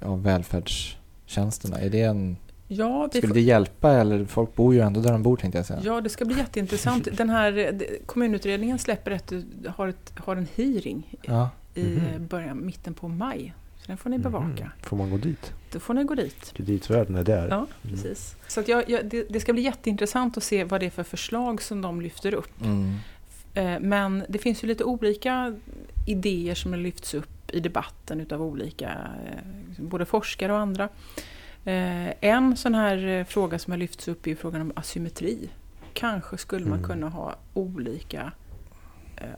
[0.00, 1.78] eh, av välfärdstjänsterna?
[1.80, 2.36] Är det en,
[2.68, 5.66] Ja, vi skulle det hjälpa eller folk bor ju ändå där de bor tänkte jag
[5.66, 5.80] säga.
[5.84, 7.08] Ja, det ska bli jätteintressant.
[7.16, 9.32] Den här eh, det- kommunutredningen släpper ett,
[9.68, 11.50] har, ett, har en hearing Ja.
[11.74, 12.26] i Mhm.
[12.26, 13.54] början, mitten på maj.
[13.86, 14.46] Så den får ni bevaka.
[14.64, 14.70] Mhm.
[14.82, 15.52] Får man gå dit?
[15.72, 16.52] Då får ni gå dit.
[16.56, 17.48] Kreditvärden är där.
[17.48, 18.36] Ja, precis.
[18.48, 21.02] Så att jag, jag, det, det ska bli jätteintressant att se vad det är för
[21.02, 22.60] förslag som de lyfter upp.
[22.64, 22.94] Mm.
[23.54, 25.56] Eh, Men det finns ju lite olika
[26.06, 28.88] idéer som har lyfts upp i debatten utav olika,
[29.26, 30.84] eh, både forskare och andra.
[31.64, 35.48] Eh, En sån här fråga som har lyfts upp är frågan om asymmetri.
[35.92, 36.90] Kanske skulle man Mm.
[36.90, 38.32] kunna ha olika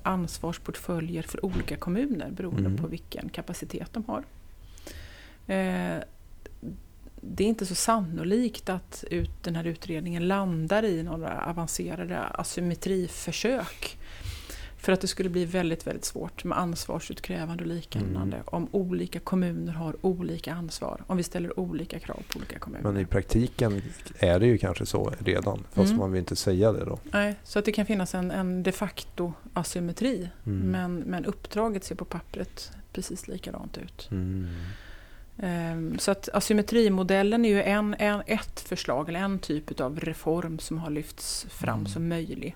[0.03, 2.77] ansvarsportföljer för olika kommuner beroende Mm.
[2.77, 4.23] på vilken kapacitet de har.
[5.49, 6.03] Eh,
[7.21, 13.99] Det är inte så sannolikt att ut, den här utredningen landar i några avancerade asymmetriförsök.
[14.77, 18.43] För att det skulle bli väldigt, väldigt svårt med ansvarsutkrävande och liknande Mm.
[18.47, 21.03] om olika kommuner har olika ansvar.
[21.07, 22.93] Om vi ställer olika krav på olika kommuner.
[22.93, 23.83] Men i praktiken
[24.19, 25.65] är det ju kanske så redan.
[25.73, 25.99] Fast Mm.
[26.01, 26.99] man vill inte säga det då.
[27.13, 30.29] Nej, så att det kan finnas en, en de facto asymmetri.
[30.47, 30.59] Mm.
[30.71, 34.09] Men, men uppdraget ser på pappret precis likadant ut.
[35.39, 35.73] Mm.
[35.93, 40.59] Ehm, Så att asymmetrimodellen är ju en, en, ett förslag, eller en typ av reform
[40.59, 41.87] som har lyfts fram Mm.
[41.87, 42.55] som möjlig.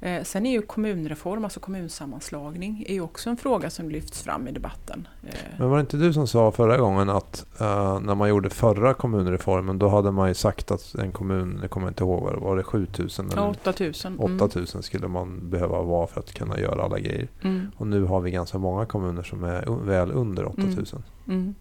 [0.00, 4.48] Eh, Sen är ju kommunreform, alltså kommunsammanslagning, är ju också en fråga som lyfts fram
[4.48, 5.08] i debatten.
[5.26, 8.50] Eh, Men var det inte du som sa förra gången att eh, när man gjorde
[8.50, 12.34] förra kommunreformen då hade man ju sagt att en kommun, jag kommer inte ihåg vad
[12.34, 14.18] det var, det 7000 ja, eller 8000.
[14.20, 14.40] Mm.
[14.42, 17.28] 8000 skulle man behöva vara för att kunna göra alla grejer.
[17.42, 17.70] Mm.
[17.76, 21.02] Och nu har vi ganska många kommuner som är väl under 8000.
[21.28, 21.54] Mm.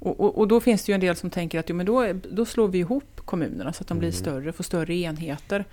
[0.00, 2.12] Och, och, och då finns det ju en del som tänker att jo, men då,
[2.30, 4.18] då slår vi ihop kommunerna så att de blir Mm.
[4.20, 5.64] större, får större enheter.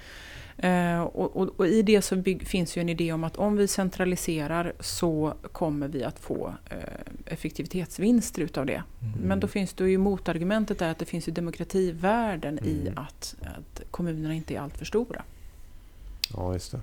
[0.57, 3.67] Eh, och, och, i det så bygg, finns ju en idé om att om vi
[3.67, 6.77] centraliserar så kommer vi att få eh,
[7.25, 8.83] effektivitetsvinster utav det.
[9.01, 9.19] Mm.
[9.27, 12.97] Men då finns det ju motargumentet där att det finns ju demokrativärden i Mm.
[12.97, 15.23] att, att kommunerna inte är alltför stora.
[16.33, 16.79] Ja, just det.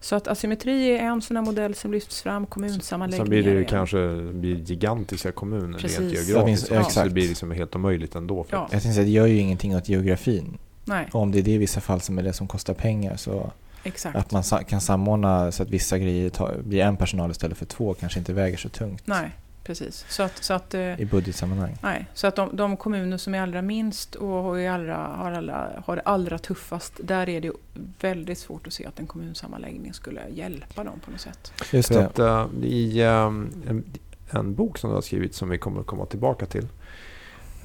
[0.00, 3.24] Så att asymmetri är en sån här modell som lyfts fram, kommunsammanläggningar.
[3.24, 5.98] Sen blir det ju kanske blir gigantiska kommuner Precis.
[5.98, 6.70] rent Det finns- geografiskt.
[6.70, 8.44] ja, så det blir liksom helt omöjligt ändå.
[8.44, 8.68] För Ja.
[8.72, 10.58] Jag tänkte det gör ju ingenting åt geografin.
[10.84, 13.16] Nej, Och om det är det i vissa fall som är det som kostar pengar
[13.16, 13.52] så
[13.84, 14.16] exakt.
[14.16, 17.94] att man kan samordna så att vissa grejer tar, blir en personal istället för två
[17.94, 19.30] kanske inte väger så tungt Nej,
[19.68, 20.04] precis.
[20.08, 21.76] Så att, så att, eh, i budgetsammanhang.
[21.82, 22.06] nej.
[22.14, 25.96] Så att de, de kommuner som är allra minst och är allra, har, allra, har
[25.96, 27.52] det allra tuffast, där är det
[28.00, 31.52] väldigt svårt att se att en kommunsammanläggning skulle hjälpa dem på något sätt.
[31.72, 32.06] Just det.
[32.06, 33.84] att, eh, I eh, en,
[34.30, 36.66] en bok som du har skrivit som vi kommer komma tillbaka till.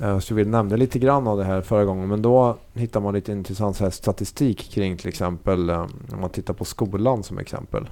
[0.01, 2.07] eh, så vi nämnde lite grann av det här förra gången.
[2.09, 5.89] Men då hittar man lite intressant så här statistik kring till exempel om
[6.21, 7.87] man tittar på skolan som exempel.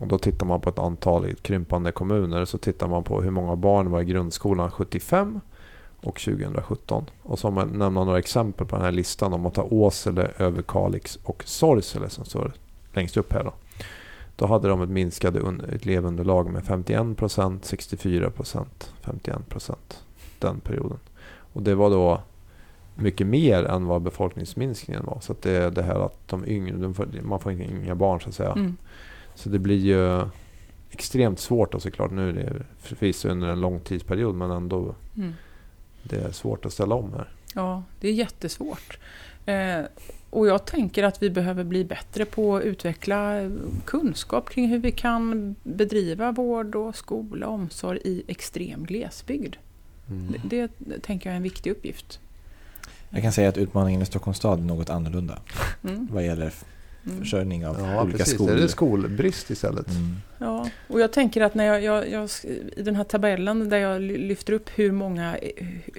[0.00, 2.44] Och då tittar man på ett antal i krympande kommuner.
[2.44, 5.40] Så tittar man på hur många barn var i grundskolan 75
[6.00, 7.04] och 2017.
[7.22, 9.32] Och så har man nämna några exempel på den här listan.
[9.32, 12.52] Om man tar Åsele, Överkalix och Sorsele som står
[12.92, 13.44] längst upp här.
[13.44, 13.52] Då.
[14.36, 15.40] Då hade de ett minskade
[15.72, 20.04] elevunderlag med 51 procent, 64 procent, 51 procent
[20.38, 20.98] den perioden.
[21.52, 22.20] Och det var då
[22.94, 25.18] mycket mer än vad befolkningsminskningen var.
[25.20, 28.20] Så att det är det här att de yngre, de får, man får inga barn
[28.20, 28.52] så att säga.
[28.52, 28.76] Mm.
[29.36, 30.28] Så det blir ju
[30.90, 32.10] extremt svårt och såklart.
[32.10, 35.32] Nu är det förvisso under en lång tidsperiod men ändå Mm.
[36.02, 37.28] det är svårt att ställa om här.
[37.54, 38.98] Ja, det är jättesvårt.
[39.46, 39.80] Eh,
[40.30, 43.50] och jag tänker att vi behöver bli bättre på att utveckla
[43.84, 49.56] kunskap kring hur vi kan bedriva vård och skola och omsorg i extrem glesbygd.
[50.10, 50.34] Mm.
[50.44, 52.20] Det, det tänker jag är en viktig uppgift.
[53.10, 55.38] Jag kan säga att utmaningen i Stockholms stad är något annorlunda
[55.84, 56.08] Mm.
[56.12, 56.52] vad gäller.
[57.18, 58.34] Försörjning av Ja, olika precis.
[58.34, 58.56] skolor.
[58.56, 59.88] Är det skolbrist istället?
[59.90, 60.16] Mm.
[60.38, 62.30] Ja, och jag tänker att när jag, jag, jag,
[62.76, 65.36] i den här tabellen där jag ly- lyfter upp hur, många,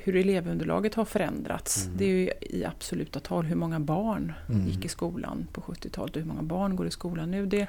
[0.04, 1.86] hur elevunderlaget har förändrats.
[1.86, 1.98] Mm.
[1.98, 4.68] Det är ju i absoluta tal hur många barn Mm.
[4.68, 7.46] gick i skolan på 70-talet och hur många barn går i skolan nu.
[7.46, 7.68] Det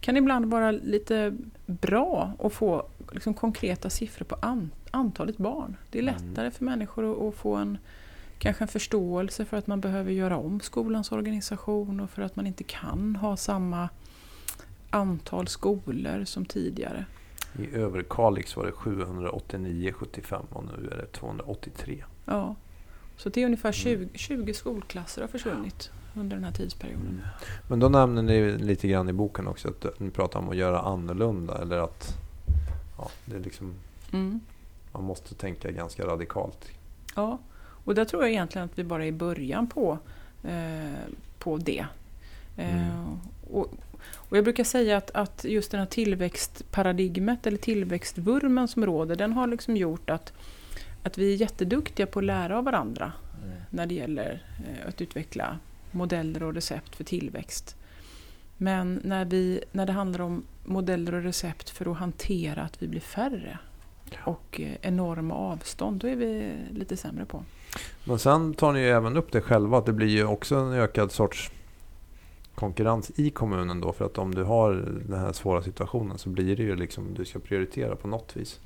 [0.00, 5.76] kan ibland vara lite bra att få liksom konkreta siffror på an, antalet barn.
[5.90, 6.14] Det är Mm.
[6.14, 7.78] lättare för människor att, att få en
[8.40, 12.46] kanske en förståelse för att man behöver göra om skolans organisation och för att man
[12.46, 13.88] inte kan ha samma
[14.90, 17.04] antal skolor som tidigare.
[17.58, 22.04] I Överkalix var det 789,75 och nu är det 283.
[22.24, 22.54] Ja.
[23.16, 23.48] Så det är Mm.
[23.48, 27.22] ungefär 20, 20 skolklasser har försvunnit under den här tidsperioden.
[27.68, 30.80] Men då nämner ni lite grann i boken också att ni pratar om att göra
[30.80, 32.14] annorlunda eller att
[32.98, 33.74] ja, det är liksom,
[34.12, 34.40] Mm.
[34.92, 36.68] man måste tänka ganska radikalt.
[37.16, 37.38] Ja,
[37.84, 39.98] och där tror jag egentligen att vi bara är i början på,
[40.44, 41.86] eh, på det.
[42.56, 43.18] Eh, Mm.
[43.50, 43.74] och,
[44.14, 49.32] och jag brukar säga att, att just den här tillväxtparadigmet eller tillväxtvurmen som råder, den
[49.32, 50.32] har liksom gjort att,
[51.02, 53.12] att vi är jätteduktiga på att lära av varandra
[53.70, 55.58] när det gäller eh, att utveckla
[55.90, 57.76] modeller och recept för tillväxt.
[58.56, 62.88] Men när, vi, när det handlar om modeller och recept för att hantera att vi
[62.88, 63.58] blir färre
[64.24, 67.44] och eh, enorma avstånd, då är vi lite sämre på.
[68.04, 70.72] Men sen tar ni ju även upp det själva att det blir ju också en
[70.72, 71.50] ökad sorts
[72.54, 73.92] konkurrens i kommunen då.
[73.92, 74.72] För att om du har
[75.08, 78.60] den här svåra situationen så blir det ju liksom du ska prioritera på något vis.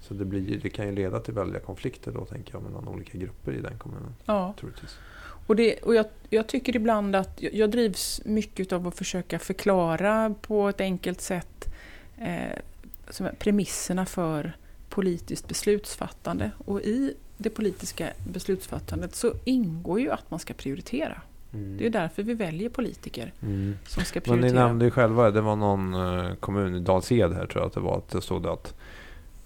[0.00, 3.18] Så det, blir, det kan ju leda till väldiga konflikter då tänker jag mellan olika
[3.18, 4.14] grupper i den kommunen.
[4.24, 4.54] Ja.
[4.60, 4.98] Troligtvis.
[5.46, 10.34] Och, det, och jag, jag tycker ibland att jag, drivs mycket av att försöka förklara
[10.40, 11.74] på ett enkelt sätt
[12.18, 14.56] eh, premisserna för
[14.88, 16.50] politiskt beslutsfattande.
[16.66, 21.20] Och i det politiska beslutsfattandet så ingår ju att man ska prioritera.
[21.50, 23.74] Det är därför vi väljer politiker Mm.
[23.86, 24.66] som ska Men ni prioritera.
[24.66, 27.80] nämnde ju själva, det var någon eh, kommun i Dals-Ed här tror jag att det
[27.80, 28.74] var, att det stod att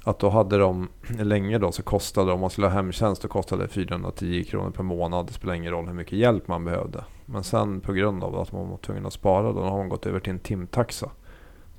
[0.04, 3.62] att då hade de, länge då så kostade, om man skulle ha hemtjänst, då kostade
[3.62, 5.26] det 410 kronor per månad.
[5.26, 7.04] Det spelar ingen roll hur mycket hjälp man behövde.
[7.26, 10.06] Men sen på grund av att man var tvungen att spara, då har man gått
[10.06, 11.10] över till en timtaxa.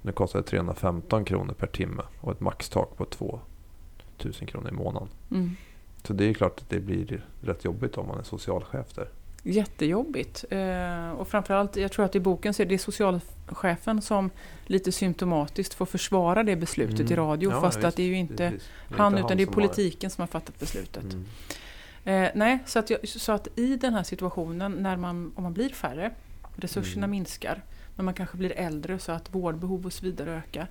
[0.02, 5.08] Nu kostar det 315 kronor per timme och ett maxtak på 2000 kronor i månaden.
[5.32, 5.56] Mm.
[6.08, 9.08] Så det är ju klart att det blir rätt jobbigt om man är socialchef där.
[9.44, 10.46] Jättejobbigt.
[10.50, 14.30] Eh, och framförallt, jag tror att i boken så är det socialchefen som
[14.66, 17.12] lite symptomatiskt får försvara det beslutet Mm.
[17.14, 17.52] i radio.
[17.52, 17.86] Ja, fast visst.
[17.86, 18.54] att det är ju inte
[18.92, 21.04] han, inte utan det är politiken som har fattat beslutet.
[21.04, 21.26] Mm.
[22.26, 25.54] Eh, nej, så att, jag, så att i den här situationen, när man, om man
[25.54, 26.12] blir färre,
[26.56, 27.12] resurserna Mm.
[27.12, 27.62] minskar,
[27.96, 30.68] men man kanske blir äldre så att vårdbehov och så vidare ökar,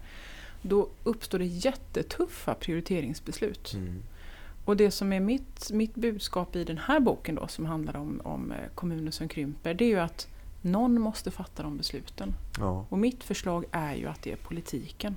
[0.62, 3.73] då uppstår det jättetuffa prioriteringsbeslut.
[3.75, 4.03] Mm.
[4.64, 8.20] Och det som är mitt, mitt budskap i den här boken då, som handlar om,
[8.25, 10.29] om eh, kommuner som krymper, det är ju att
[10.62, 12.35] någon måste fatta de besluten.
[12.59, 12.87] Ja.
[12.88, 15.16] Och mitt förslag är ju att det är politiken.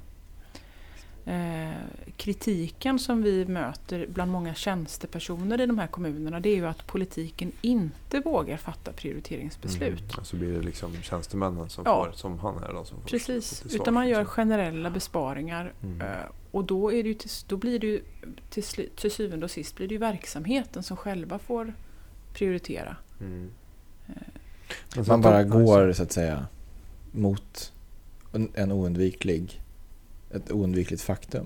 [1.28, 1.72] Eh,
[2.18, 6.88] kritiken som vi möter bland många tjänstepersoner i de här kommunerna det är ju att
[6.88, 10.14] politiken inte vågar fatta prioriteringsbeslut.
[10.14, 10.26] Mm.
[10.26, 12.06] Så blir det liksom tjänstemännen som Ja.
[12.06, 14.34] får, som han är då, som får Precis, utan man gör liksom.
[14.36, 16.02] generella besparingar Mm.
[16.02, 16.08] eh,
[16.56, 18.02] och då, är det ju till, då blir det ju
[18.50, 21.74] till, till syvende och sist blir det ju verksamheten som själva får
[22.34, 22.96] prioritera.
[23.20, 23.50] Mm.
[24.08, 24.14] Eh.
[24.96, 26.48] Men sen Man bara går så att säga
[27.12, 27.74] mot
[28.34, 29.62] en en oundviklig,
[30.32, 31.46] ett oundvikligt faktum.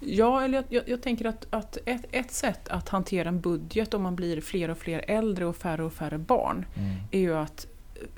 [0.00, 3.94] Ja, eller jag, jag, jag tänker att, att ett, ett sätt att hantera en budget
[3.94, 6.96] om man blir fler och fler äldre och färre och färre barn Mm.
[7.10, 7.66] är ju att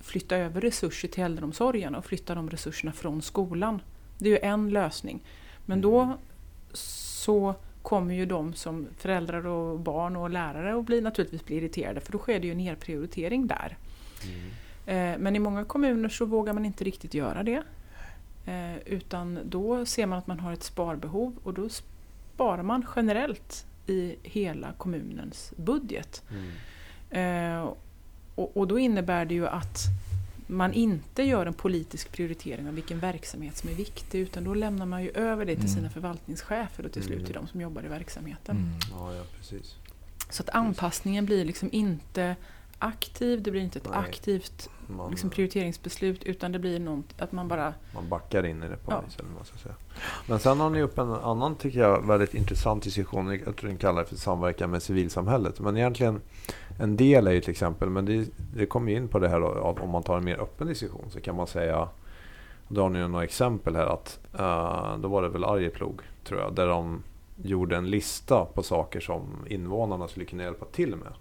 [0.03, 3.83] flytta över resurser till äldreomsorgen och flytta de resurserna från skolan.
[4.19, 5.21] Det är ju en lösning.
[5.67, 6.19] Men då
[6.73, 12.01] så kommer ju de som föräldrar och barn och lärare att bli, naturligtvis bli irriterade
[12.01, 13.77] för då sker det ju en nedprioritering där.
[14.25, 15.15] Mm.
[15.15, 17.63] Eh, Men i många kommuner så vågar man inte riktigt göra det.
[18.47, 23.67] Eh, Utan då ser man att man har ett sparbehov och då sparar man generellt
[23.87, 26.23] i hela kommunens budget.
[26.31, 27.61] Mm.
[27.61, 27.75] Eh,
[28.35, 29.79] och, och då innebär det ju att
[30.53, 34.87] man inte gör en politisk prioritering av vilken verksamhet som är viktig utan då lämnar
[34.87, 35.75] man ju över det till Mm.
[35.77, 37.45] sina förvaltningschefer och till slut till Mm.
[37.47, 38.57] de som jobbar i verksamheten.
[38.57, 38.71] Mm.
[38.91, 39.75] Ja, ja, precis.
[40.31, 42.37] Så att anpassningen blir liksom inte
[42.79, 43.99] aktiv, det blir inte ett Nej.
[43.99, 48.69] aktivt Man, liksom, prioriteringsbeslut utan det blir något att man bara man backar in i
[48.69, 49.01] det på Ja.
[49.07, 49.75] vis, eller vad ska säga.
[50.27, 53.41] Men sen har ni upp en annan, tycker jag, väldigt intressant diskussion.
[53.47, 55.61] Jag tror ni kallar det för samverkan med civilsamhället.
[55.61, 56.21] Men egentligen,
[56.79, 59.41] en del är ju till exempel, men det, det kommer ju in på det här
[59.41, 61.89] då, om man tar en mer öppen diskussion så kan man säga,
[62.69, 66.41] då har ni ju några exempel här att, uh, då var det väl Arjeplog, tror
[66.41, 67.03] jag, där de
[67.43, 71.13] gjorde en lista på saker som invånarna skulle kunna hjälpa till med.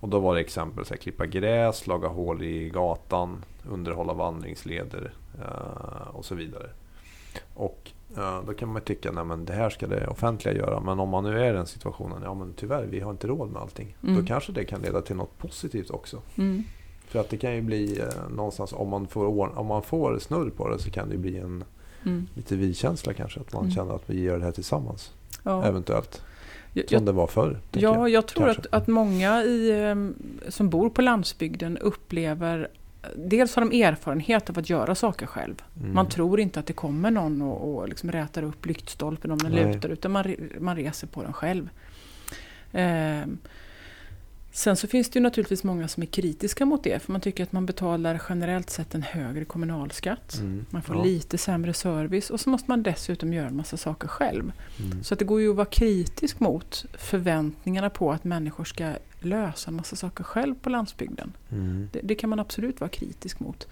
[0.00, 5.12] Och då var det exempel så här, klippa gräs, laga hål i gatan, underhålla vandringsleder
[5.38, 6.70] uh, och så vidare.
[7.54, 10.80] Och eh, då kan man tycka att det här ska det offentliga göra.
[10.80, 13.50] Men om man nu är i den situationen, ja men tyvärr vi har inte råd
[13.52, 13.96] med allting.
[14.02, 14.16] Mm.
[14.16, 16.22] Då kanske det kan leda till något positivt också.
[16.38, 16.62] mm,
[17.06, 20.50] För att det kan ju bli eh, någonstans, om man, får, om man får snurr
[20.50, 21.64] på det så kan det bli en
[22.04, 23.40] mm, lite vi-känsla kanske.
[23.40, 23.74] Att man Mm.
[23.74, 25.12] känner att vi gör det här tillsammans.
[25.42, 25.64] ja.
[25.64, 26.22] Eventuellt.
[26.74, 27.60] Jag, Som det var förr.
[27.72, 28.60] Ja, jag tror kanske.
[28.60, 30.14] att, att många i, em,
[30.48, 32.68] som bor på landsbygden upplever
[33.16, 35.62] Dels har de erfarenhet av att göra saker själv.
[35.80, 35.94] Mm.
[35.94, 39.52] Man tror inte att det kommer någon och, och liksom rätar upp lyktstolpen om den
[39.52, 39.74] Nej.
[39.74, 41.68] lutar utan man, man reser på den själv.
[42.72, 43.38] Ehm,
[44.52, 47.42] sen så finns det ju naturligtvis många som är kritiska mot det för man tycker
[47.42, 50.38] att man betalar generellt sett en högre kommunalskatt.
[50.40, 50.66] Mm.
[50.70, 51.02] Man får Ja.
[51.04, 54.52] lite sämre service och så måste man dessutom göra en massa saker själv.
[54.84, 55.04] Mm.
[55.04, 58.92] Så att det går ju att vara kritisk mot förväntningarna på att människor ska
[59.24, 61.32] lösa en massa saker själv på landsbygden.
[61.52, 61.88] Mm.
[61.92, 63.66] Det, det kan man absolut vara kritisk mot.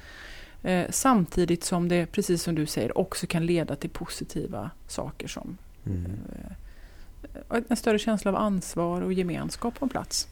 [0.63, 5.59] Eh, samtidigt som det, precis som du säger, också kan leda till positiva saker som
[5.87, 6.05] Mm.
[7.51, 10.29] eh, en större känsla av ansvar och gemenskap på en plats.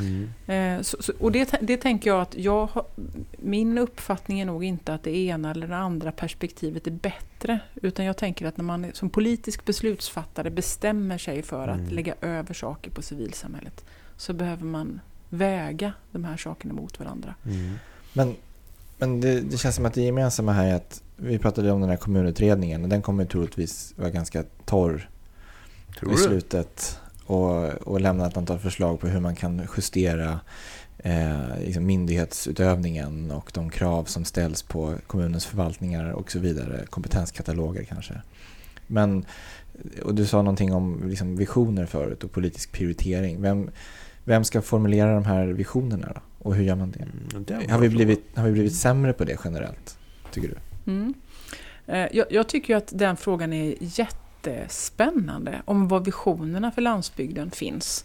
[0.00, 0.30] Mm.
[0.46, 2.84] Eh, så, så, och det, det tänker jag att jag har,
[3.38, 7.60] min uppfattning är nog inte att det ena eller det andra perspektivet är bättre.
[7.74, 11.90] Utan jag tänker att när man som politisk beslutsfattare bestämmer sig för att Mm.
[11.94, 13.84] lägga över saker på civilsamhället
[14.18, 17.34] så behöver man väga de här sakerna mot varandra.
[17.44, 17.74] Mm.
[18.12, 18.36] Men,
[18.98, 21.90] men det, det känns som att det gemensamma här är att vi pratade om den
[21.90, 25.08] här kommunutredningen och den kommer troligtvis vara ganska torr
[25.98, 30.40] Tror i slutet och, och lämna ett antal förslag på hur man kan justera
[30.98, 36.86] eh, liksom myndighetsutövningen och de krav som ställs på kommunens förvaltningar och så vidare.
[36.90, 38.22] Kompetenskataloger kanske.
[38.86, 39.24] Men,
[40.02, 43.42] och du sa någonting om liksom visioner förut och politisk prioritering.
[43.42, 43.70] Vem,
[44.28, 46.20] vem ska formulera de här visionerna då?
[46.38, 46.98] Och hur gör man det?
[47.02, 49.98] Mm, det Har vi, blivit, har vi blivit sämre på det generellt,
[50.32, 50.56] tycker du?
[50.92, 51.14] Mm.
[51.86, 57.50] Eh, Jag, jag tycker ju att den frågan är jättespännande om var visionerna för landsbygden
[57.50, 58.04] finns.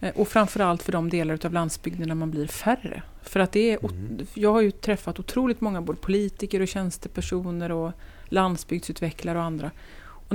[0.00, 3.02] Eh, Och framförallt för de delar av landsbygden där man blir färre.
[3.22, 4.26] För att det är, Mm.
[4.34, 7.92] Jag har ju träffat otroligt många både politiker och tjänstepersoner och
[8.28, 9.70] landsbygdsutvecklare och andra.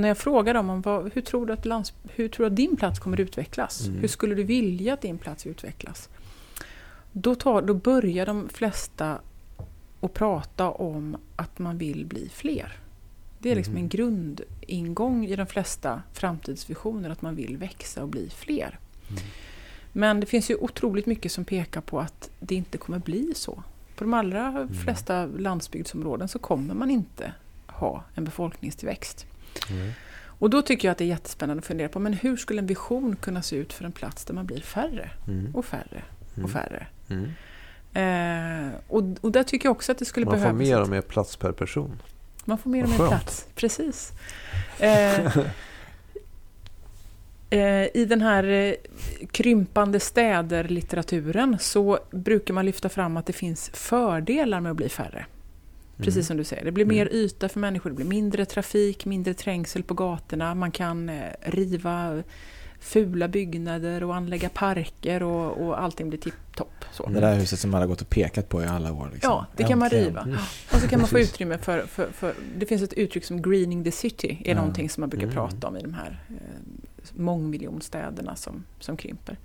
[0.00, 2.56] Och när jag frågar dem om vad, hur, tror du att lands, hur tror att
[2.56, 3.86] din plats kommer utvecklas?
[3.86, 4.00] Mm.
[4.00, 6.08] Hur skulle du vilja att din plats utvecklas?
[7.12, 9.18] Då, tar, då börjar de flesta
[10.00, 12.76] att prata om att man vill bli fler.
[13.38, 13.82] Det är liksom Mhm.
[13.82, 18.78] en grundingång i de flesta framtidsvisioner att man vill växa och bli fler.
[19.08, 19.22] Mm.
[19.92, 23.62] Men det finns ju otroligt mycket som pekar på att det inte kommer bli så.
[23.96, 24.74] På de allra Mm.
[24.74, 27.32] flesta landsbygdsområden så kommer man inte
[27.66, 29.26] ha en befolkningstillväxt.
[29.70, 29.92] Mm.
[30.26, 32.66] Och då tycker jag att det är jättespännande att fundera på men hur skulle en
[32.66, 35.54] vision kunna se ut för en plats där man blir färre Mm.
[35.56, 36.02] och färre
[36.34, 36.44] Mm.
[36.44, 36.86] och färre.
[37.08, 37.30] Mm.
[37.94, 40.58] Eh, och, och där tycker jag också att det skulle Man får behövas...
[40.58, 42.02] mer och mer plats per person.
[42.44, 43.46] Man får mer och mer plats.
[43.54, 44.12] Precis.
[44.78, 45.36] Eh,
[47.50, 48.74] eh, I den här eh,
[49.30, 55.26] krympande städer-litteraturen så brukar man lyfta fram att det finns fördelar med att bli färre.
[56.00, 56.24] Precis Mm.
[56.24, 56.64] som du säger.
[56.64, 60.54] Det blir mer yta för människor, det blir mindre trafik, mindre trängsel på gatorna.
[60.54, 62.22] Man kan eh, riva
[62.82, 66.84] fula byggnader och anlägga parker och, och allting blir tipptopp.
[67.08, 69.10] Det där huset som man har gått och pekat på i alla år.
[69.12, 69.30] Liksom.
[69.30, 70.28] Ja, det kan man riva.
[70.74, 72.34] Och så kan man få utrymme för, för, för...
[72.56, 74.56] Det finns ett uttryck som greening the city, är Ja.
[74.56, 75.34] någonting som man brukar Mm.
[75.34, 76.34] prata om i de här eh,
[77.14, 79.36] mångmiljonstäderna som, som krymper.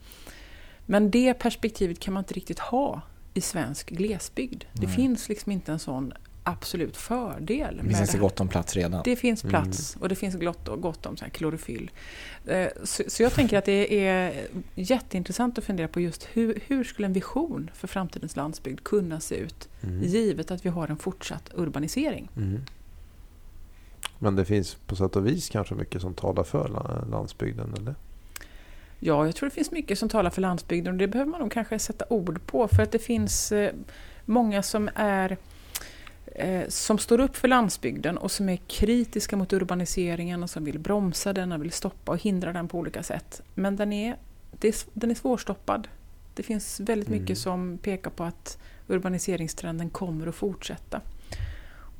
[0.86, 3.02] Men det perspektivet kan man inte riktigt ha
[3.34, 4.64] i svensk glesbygd.
[4.74, 4.96] Det Nej.
[4.96, 6.14] finns liksom inte en sån
[6.48, 7.78] absolut fördel.
[7.84, 8.20] Det finns här.
[8.20, 9.02] gott om plats redan.
[9.06, 9.50] Det finns Mm.
[9.52, 11.92] plats och det finns gott, gott om så här klorofyll.
[12.46, 14.34] Eh, Så, så jag tänker att det är
[14.76, 19.36] jätteintressant att fundera på just hur, hur skulle en vision för framtidens landsbygd kunna se
[19.36, 20.04] ut Mm.
[20.04, 22.30] givet att vi har en fortsatt urbanisering.
[22.38, 22.62] Mm.
[24.20, 27.96] Men det finns på sätt och vis kanske mycket som talar för la- landsbygden, eller?
[29.00, 31.52] Ja, jag tror det finns mycket som talar för landsbygden och det behöver man nog
[31.52, 33.74] kanske sätta ord på för att det finns eh,
[34.26, 35.38] många som är
[36.68, 41.34] som står upp för landsbygden och som är kritiska mot urbaniseringen och som vill bromsa
[41.34, 43.42] den och vill stoppa och hindra den på olika sätt.
[43.54, 44.16] Men den är,
[44.60, 45.88] det är, den är svårstoppad.
[46.34, 47.22] Det finns väldigt Mm.
[47.22, 48.58] mycket som pekar på att
[48.88, 51.02] urbaniseringstrenden kommer att fortsätta.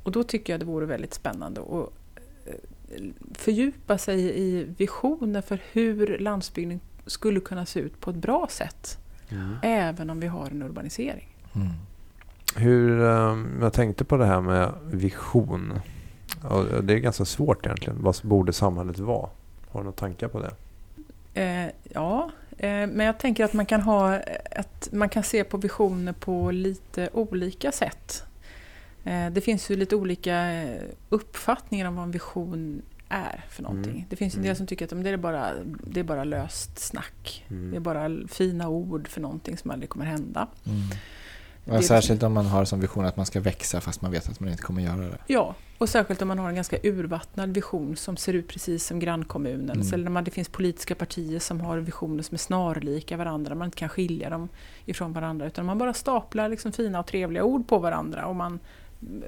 [0.02, 1.92] Och då tycker jag det vore väldigt spännande att
[2.46, 3.02] eh,
[3.34, 8.98] fördjupa sig i visioner för hur landsbygden skulle kunna se ut på ett bra sätt.
[9.62, 11.28] Även om vi har en urbanisering.
[11.54, 11.68] Mm.
[12.56, 15.80] Hur, eh, jag tänkte på det här med vision.
[16.42, 18.02] Och det är ganska svårt egentligen.
[18.02, 19.28] Vad borde samhället vara?
[19.70, 20.50] Har du några tankar på det?
[21.42, 24.16] Eh, ja, eh, men jag tänker att man kan, ha
[24.50, 28.22] ett, man kan se på visioner på lite olika sätt.
[29.04, 33.92] Eh, det finns ju lite olika eh, uppfattningar om vad en vision är för någonting.
[33.92, 34.04] Mm.
[34.10, 34.46] Det finns en Mm.
[34.48, 35.46] del som tycker att men det, är bara,
[35.84, 37.44] det är bara löst snack.
[37.48, 37.70] Mm.
[37.70, 40.48] Det är bara fina ord för någonting som aldrig kommer hända.
[41.68, 44.28] Ja, är särskilt om man har som vision att man ska växa fast man vet
[44.28, 45.18] att man inte kommer göra det.
[45.26, 49.00] Ja, och särskilt om man har en ganska urvattnad vision som ser ut precis som
[49.00, 49.86] grannkommunens.
[49.86, 49.94] Mm.
[49.94, 53.54] Eller när man, det finns politiska partier som har visioner som är snarlika varandra.
[53.54, 54.48] Man inte kan skilja dem
[54.84, 55.46] ifrån varandra.
[55.46, 58.26] Utan man bara staplar liksom fina och trevliga ord på varandra.
[58.26, 58.58] Och man
[59.02, 59.22] mm,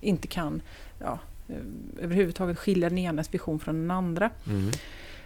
[0.00, 0.62] inte kan
[0.98, 1.18] ja,
[1.48, 1.56] eh,
[2.04, 4.30] överhuvudtaget skilja den enas vision från den andra.
[4.46, 4.70] Mm.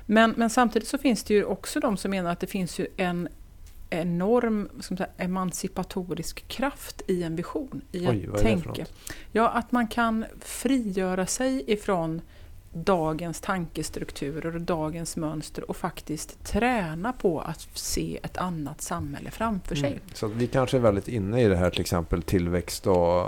[0.06, 2.86] Men, men samtidigt så finns det ju också de som menar att det finns ju
[2.96, 3.28] en
[3.92, 7.82] enorm säga, emancipatorisk kraft i en vision.
[7.92, 8.68] I Oj, tänka.
[8.68, 8.92] något?
[9.32, 12.20] Ja, att man kan frigöra sig ifrån
[12.74, 19.74] dagens tankestrukturer och dagens mönster och faktiskt träna på att se ett annat samhälle framför
[19.74, 19.90] sig.
[19.92, 20.00] Mm.
[20.14, 23.26] Så vi kanske är väldigt inne i det här till exempel tillväxt och,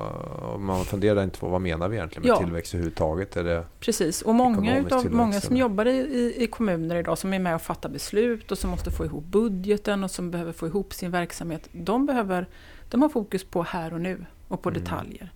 [0.53, 2.38] och man funderar inte på vad menar vi egentligen med Ja.
[2.38, 3.36] tillväxt överhuvudtaget.
[3.36, 5.61] Är det, Precis, och många, utav, många som eller?
[5.61, 8.90] jobbar i, i, i kommuner idag som är med och fattar beslut och som måste
[8.90, 11.68] få ihop budgeten och som behöver få ihop sin verksamhet.
[11.72, 12.47] De, behöver,
[12.90, 14.82] de har fokus på här och nu och på Mm.
[14.84, 15.32] detaljer.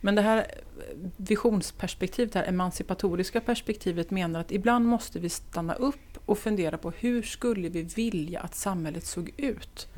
[0.00, 0.46] Men det här
[1.16, 5.96] visionsperspektivet, det här emancipatoriska perspektivet menar att ibland måste vi stanna upp
[6.26, 9.88] och fundera på hur skulle vi vilja att samhället såg ut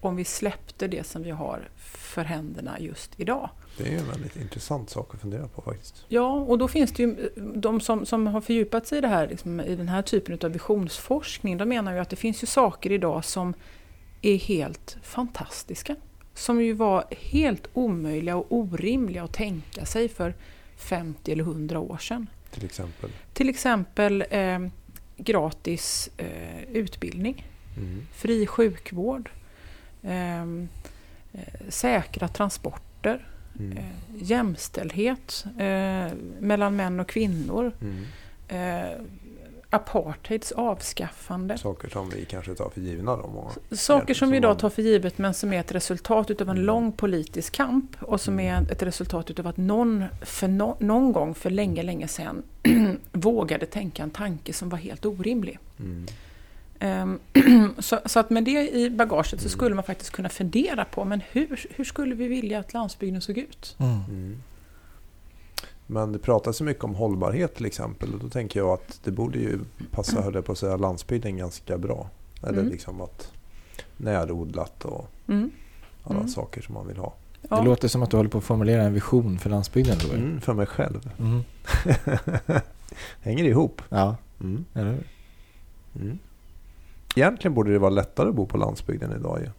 [0.00, 3.50] om vi släppte det som vi har för händerna just idag.
[3.78, 6.04] det är en väldigt intressant sak att fundera på faktiskt.
[6.08, 9.28] Ja, och då finns det ju de som, som har fördjupat sig i, det här,
[9.28, 11.58] liksom, i den här typen av visionsforskning.
[11.58, 13.54] De menar ju att det finns ju saker idag som
[14.22, 15.96] är helt fantastiska.
[16.36, 20.34] Som ju var helt omöjliga och orimliga att tänka sig för
[20.76, 22.26] 50 eller 100 år sedan.
[22.50, 23.10] Till exempel.
[23.32, 24.58] Till exempel eh,
[25.16, 27.46] gratis eh, utbildning,
[27.78, 28.06] Mm.
[28.14, 29.30] fri sjukvård,
[30.02, 30.46] eh, eh,
[31.68, 33.26] säkra transporter,
[33.58, 33.78] Mm.
[33.78, 33.84] eh,
[34.22, 38.04] jämställdhet eh, mellan män och kvinnor, Mm.
[39.70, 41.58] Apartheids avskaffande.
[41.58, 43.26] Saker som vi kanske tar för givna då.
[43.28, 43.50] Många.
[43.76, 46.66] Saker som vi idag tar för givet men som är ett resultat utav en Mm.
[46.66, 48.64] lång politisk kamp och som Mm.
[48.68, 52.42] är ett resultat utav att någon, för no, någon gång för länge, länge sedan
[53.12, 55.58] vågade tänka en tanke som var helt orimlig.
[55.80, 56.06] Mm.
[56.80, 57.18] Ehm,
[57.78, 59.48] så, så att med det i bagaget så Mm.
[59.50, 63.38] skulle man faktiskt kunna fundera på men hur, hur skulle vi vilja att landsbygden såg
[63.38, 63.76] ut?
[65.86, 68.14] Men det pratas så mycket om hållbarhet till exempel.
[68.14, 69.58] Och då tänker jag att det borde ju
[69.90, 72.10] passa, höll jag på att säga, landsbygden ganska bra.
[72.42, 72.68] Eller Mm.
[72.68, 73.32] liksom att
[73.96, 75.50] närodlat och Mm.
[76.04, 76.28] alla Mm.
[76.28, 77.14] saker som man vill ha.
[77.50, 77.56] Ja.
[77.56, 80.18] Det låter som att du håller på att formulera en vision för landsbygden, Robert.
[80.18, 81.10] Mm, för mig själv.
[81.18, 81.42] Mm.
[83.20, 83.82] Hänger ihop.
[83.88, 84.64] Ja, Mm.
[84.74, 85.04] eller hur?
[86.02, 86.18] Mm.
[87.16, 89.50] Egentligen borde det vara lättare att bo på landsbygden idag ju.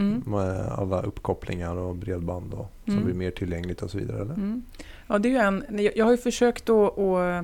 [0.00, 0.22] Mm.
[0.26, 3.04] Med alla uppkopplingar och bredband och, som Mm.
[3.04, 4.20] blir mer tillgängligt och så vidare.
[4.22, 4.34] Eller?
[4.34, 4.62] Mm.
[5.06, 5.64] Ja, det är en,
[5.96, 7.42] jag- har ju försökt att, eh,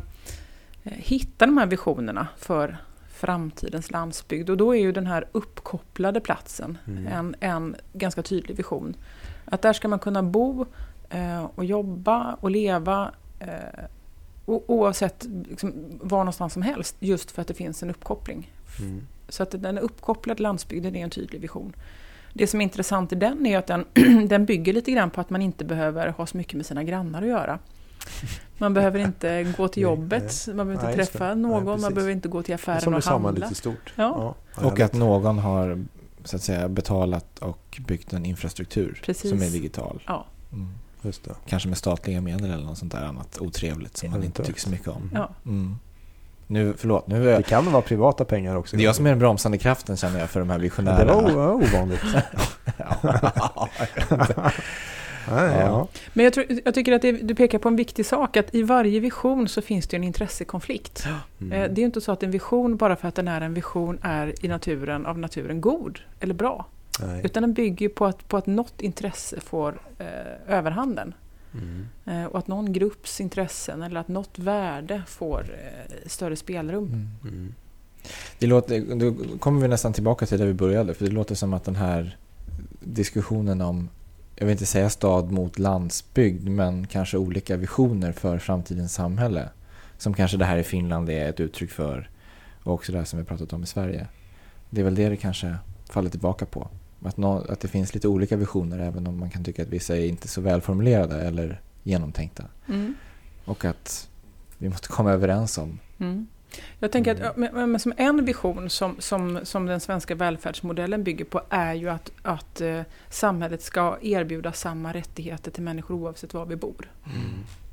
[0.84, 2.76] hitta de här visionerna för
[3.10, 7.06] framtidens landsbygd och då är ju den här uppkopplade platsen Mm.
[7.06, 8.96] en, en ganska tydlig vision.
[9.44, 10.66] Att där ska man kunna bo
[11.10, 13.84] eh, och jobba och leva eh,
[14.46, 18.52] oavsett liksom, var någonstans som helst just för att det finns en uppkoppling.
[18.80, 19.06] Mm.
[19.28, 21.72] Så att den uppkopplade landsbygden är en tydlig vision.
[22.36, 23.84] Det som är intressant i den är att den,
[24.28, 27.22] den bygger lite grann på att man inte behöver ha så mycket med sina grannar
[27.22, 27.58] att göra.
[28.58, 31.94] Man behöver inte gå till Nej, jobbet, man behöver inte Nej, träffa någon, Nej, man
[31.94, 33.30] behöver inte gå till Det är affären och handla.
[33.30, 33.92] lite stort.
[33.96, 34.34] Ja.
[34.56, 35.84] jag Och att någon har
[36.24, 39.30] så att säga betalat och byggt en infrastruktur Precis.
[39.30, 40.02] som är digital.
[40.06, 40.26] Ja.
[40.52, 40.68] Mm.
[41.02, 41.34] Just det.
[41.46, 44.70] Kanske med statliga medel eller något sånt där annat otrevligt som man inte tycker så
[44.70, 45.10] mycket om.
[45.14, 45.30] Ja.
[45.44, 45.76] Mm.
[46.46, 48.76] Nu, förlåt, nu Det kan vara privata pengar också.
[48.76, 51.14] det är jag som är den bromsande kraften känner jag för de här Det visionära.
[51.14, 52.00] var ovanligt.
[55.30, 55.88] Nej, ja.
[56.12, 58.62] Men jag, tror, jag tycker att det, du pekar på en viktig sak, att i
[58.62, 61.06] varje vision så finns det en intressekonflikt.
[61.40, 61.52] Mm.
[61.52, 63.54] Eh, Det är ju inte så att en vision, bara för att den är en
[63.54, 66.66] vision, är i naturen, av naturen god eller bra.
[67.00, 67.20] Nej.
[67.24, 70.06] Utan den bygger på att, på att något intresse får eh,
[70.56, 71.14] överhanden.
[71.54, 71.86] Mm.
[72.04, 76.84] Eh, och att någon grupps intressen eller att något värde får eh, större spelrum.
[76.84, 77.08] Mm.
[77.22, 77.54] Mm.
[78.38, 80.94] Det låter, då kommer vi nästan tillbaka till där vi började.
[80.94, 82.16] För det låter som att den här
[82.80, 83.88] diskussionen om,
[84.36, 89.48] jag vill inte säga stad mot landsbygd, men kanske olika visioner för framtidens samhälle.
[89.98, 92.10] Som kanske det här i Finland är ett uttryck för.
[92.62, 94.06] Och också det här som vi pratat om i Sverige.
[94.70, 95.56] Det är väl det det kanske
[95.88, 96.68] faller tillbaka på.
[97.06, 99.96] Att, nå, att det finns lite olika visioner även om man kan tycka att vissa
[99.96, 102.44] är inte så välformulerade eller genomtänkta.
[102.68, 102.94] Mm.
[103.44, 104.08] Och att
[104.58, 105.78] vi måste komma överens om.
[105.98, 106.26] Mm.
[106.78, 111.42] Jag tänker att men som en vision som, som, som den svenska välfärdsmodellen bygger på
[111.48, 112.80] är ju att, att eh,
[113.10, 116.90] samhället ska erbjuda samma rättigheter till människor oavsett var vi bor.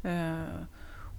[0.04, 0.42] Mm.
[0.42, 0.48] Eh,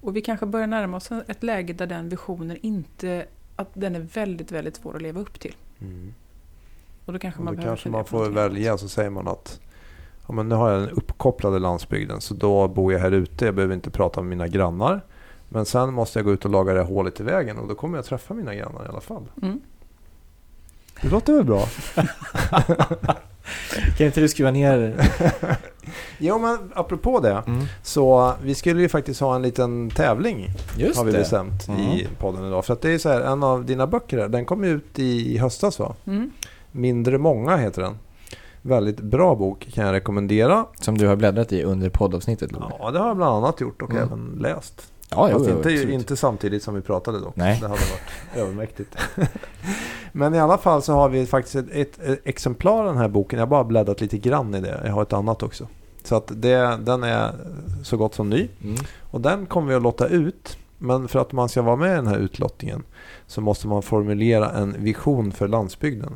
[0.01, 4.01] och vi kanske börjar närma oss ett läge där den visionen inte, att den är
[4.01, 5.57] väldigt, väldigt svår att leva upp till.
[5.81, 6.15] Mm.
[7.05, 9.61] Och då kanske Och man då behöver kanske man får välja så säger man att
[10.29, 13.45] ja, men nu har jag den uppkopplade landsbygden så då bor jag här ute.
[13.45, 15.01] Jag behöver inte prata med mina grannar.
[15.49, 17.75] Men sen måste jag gå ut och laga det här hålet i vägen och då
[17.75, 19.23] kommer jag träffa mina grannar i alla fall.
[19.43, 19.61] Mm.
[21.03, 21.67] Det låter väl bra?
[23.99, 24.97] Kan inte du skriva ner?
[26.19, 27.43] Jo men apropå det.
[27.47, 27.65] Mm.
[27.83, 31.19] Så vi skulle ju faktiskt ha en liten tävling Just har vi det.
[31.19, 31.81] bestämt Mm.
[31.81, 32.65] i podden idag.
[32.65, 35.79] För att det är så här, en av dina böcker den kom ut i höstas
[35.79, 35.95] va?
[36.07, 36.31] Mm.
[36.77, 37.99] Mindre många heter den.
[38.63, 40.67] Väldigt bra bok kan jag rekommendera.
[40.81, 42.67] Som du har bläddrat i under poddavsnittet Love.
[42.79, 44.03] Ja, det har jag bland annat gjort och Mm.
[44.03, 44.91] även läst.
[45.11, 45.89] Ja, Fast inte, absolut.
[45.89, 47.37] inte samtidigt som vi pratade dock.
[47.37, 47.59] Nej.
[47.61, 48.97] Det hade varit övermäktigt.
[50.13, 53.09] Men i alla fall så har vi faktiskt ett, ett, ett exemplar av den här
[53.09, 53.39] boken.
[53.39, 54.81] Jag har bara bläddrat lite grann i det.
[54.85, 55.67] Jag har ett annat också.
[56.05, 57.33] Så att det, den är
[57.83, 58.49] så gott som ny.
[58.63, 58.77] Mm.
[59.11, 60.59] Och den kommer vi att lotta ut.
[60.79, 62.83] Men för att man ska vara med i den här utlottningen
[63.27, 66.13] så måste man formulera en vision för landsbygden.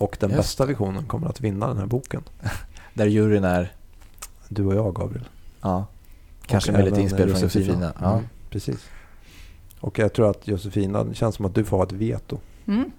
[0.00, 2.22] Och den Just bästa visionen kommer att vinna den här boken.
[2.94, 3.72] Där juryn är,
[4.48, 5.28] Du och jag Gabriel.
[5.60, 5.86] ja,
[6.46, 7.92] kanske Och med lite även inspel från Josefina.
[8.00, 8.12] Ja.
[8.12, 8.86] Mm, precis.
[9.80, 12.38] Och jag tror att Josefina, det känns som att du får ha ett veto.
[12.66, 12.90] Mm.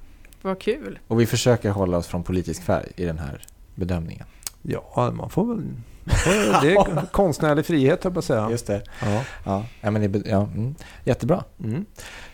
[0.42, 1.00] Vad kul.
[1.08, 3.42] Och vi försöker hålla oss från politisk färg i den här
[3.76, 4.26] bedömningen.
[4.62, 5.58] Ja, man får väl...
[6.04, 8.50] man får- Det är konstnärlig frihet, höll jag på att säga.
[8.52, 8.84] Just det.
[9.02, 9.24] Ja.
[9.46, 10.76] Ja, ja, men det, ja mm.
[11.04, 11.44] Jättebra.
[11.64, 11.86] Mm.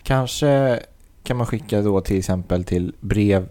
[0.03, 0.79] Kanske
[1.23, 3.49] kan man skicka då till exempel till brev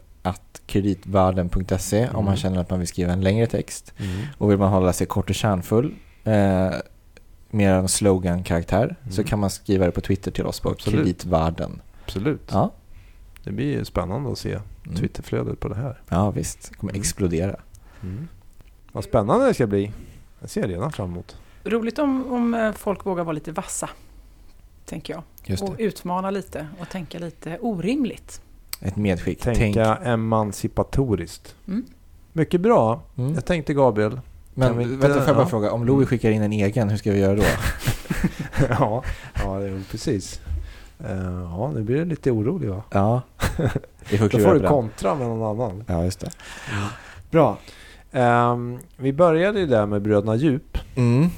[0.65, 2.25] att kreditvärden.se om Mm.
[2.25, 3.95] man känner att man vill skriva en längre text.
[3.99, 4.27] Mm.
[4.39, 5.95] Och vill man hålla sig kort och kärnfull,
[6.25, 6.71] eh,
[7.51, 9.29] mer en slogan-karaktär, så Mm.
[9.29, 11.01] kan man skriva det på Twitter till oss på Absolut.
[11.05, 11.81] kreditvärden.
[12.05, 12.49] Absolut.
[12.53, 12.71] Ja,
[13.45, 14.53] Det blir spännande att se
[14.85, 14.97] mm.
[14.97, 16.01] Twitterflödet på det här.
[16.09, 16.69] ja visst.
[16.71, 17.01] Det kommer Mm.
[17.01, 17.57] explodera.
[18.03, 18.29] Mm.
[18.93, 19.93] Vad spännande det ska bli.
[20.41, 21.37] Jag ser redan fram emot.
[21.65, 23.89] Roligt om, om eh, folk vågar vara lite vassa,
[24.85, 25.23] tänker jag.
[25.47, 28.41] Just Och utmana lite och tänka lite orimligt.
[28.85, 29.41] Ett medskick.
[29.41, 31.55] Tänka emancipatoriskt.
[31.66, 31.85] Mm.
[32.32, 33.03] Mycket bra.
[33.16, 33.35] Mm.
[33.35, 34.20] Jag tänkte Gabriel.
[34.55, 35.49] Men vi vänta, får jag bara ja.
[35.49, 35.72] fråga.
[35.72, 37.43] Om Louis skickar in en egen, hur ska vi göra då?
[38.68, 39.03] ja,
[39.45, 40.41] ja det är precis.
[40.99, 42.82] Eh, ja, nu blir det lite orolig va?
[42.91, 43.22] ja,
[44.11, 45.85] vi får Då får du kontra med någon annan.
[45.87, 46.30] Ja, just det.
[47.30, 47.59] Bra.
[48.12, 50.78] Ehm, vi började ju där med Bröderna Djup.
[50.95, 51.28] Mm.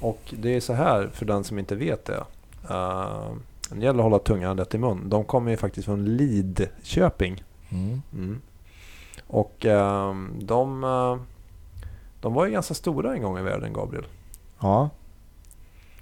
[0.00, 2.24] Och det är så här för den som inte vet det.
[2.70, 3.32] Uh,
[3.70, 5.08] det gäller att hålla tungan rätt i mun.
[5.08, 7.44] De kommer ju faktiskt från Lidköping.
[7.68, 8.02] Mm.
[8.12, 8.40] Mm.
[9.26, 11.16] Och ehm, de, eh,
[12.20, 14.06] de var ju ganska stora en gång i världen, Gabriel.
[14.60, 14.90] Ja.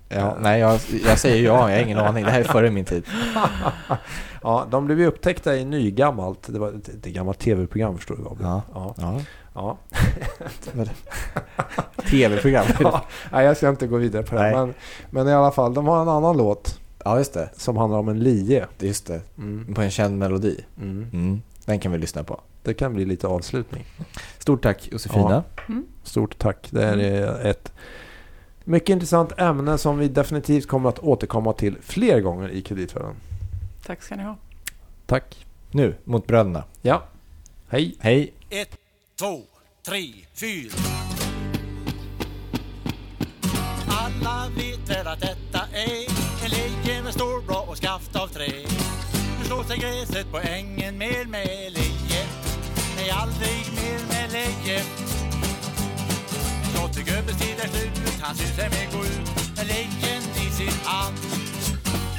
[0.08, 2.24] Ja, nej, jag, jag säger ja, jag har ingen aning.
[2.24, 3.04] Det här är före min tid.
[4.42, 6.52] Ja, de blev ju upptäckta i nygammalt.
[6.52, 8.50] Det var ett, ett gammalt tv-program förstår du Gabriel.
[8.50, 8.62] Ja.
[8.74, 8.94] Ja.
[9.54, 9.76] Ja.
[10.74, 10.86] ja.
[12.10, 12.66] Tv-program.
[12.80, 13.04] ja.
[13.32, 14.52] Nej, jag ska inte gå vidare på det.
[14.52, 14.74] Men,
[15.10, 17.50] men i alla fall, de har en annan låt Ja, just det.
[17.56, 18.66] som handlar om en lie.
[18.78, 19.22] Just det.
[19.38, 19.74] Mm.
[19.74, 20.64] På en känd melodi.
[20.80, 21.06] Mm.
[21.12, 21.42] Mm.
[21.64, 22.40] Den kan vi lyssna på.
[22.62, 23.84] Det kan bli lite avslutning.
[24.38, 25.44] Stort tack Josefina.
[26.02, 26.68] Stort tack.
[26.70, 27.72] Det här är ett
[28.64, 33.14] mycket intressant ämne som vi definitivt kommer att återkomma till fler gånger i Kreditvärlden.
[33.86, 34.36] Tack ska ni ha.
[35.06, 35.46] Tack.
[35.70, 36.64] Nu, mot bröderna.
[36.82, 37.02] Ja.
[37.68, 37.96] Hej.
[38.00, 38.32] Hej!
[38.50, 38.76] Ett,
[39.18, 39.42] två,
[39.88, 40.72] tre, fyra.
[43.88, 46.13] Alla vet väl att detta är
[47.20, 48.52] en leje och skaft av trä.
[49.38, 52.26] Nu slår sig gräset på ängen mer med leje.
[52.96, 54.82] Nej, aldrig mer med leje.
[56.72, 61.16] Slottegubben tid är slut, han syns sig med gå ut med lejen i sin hand.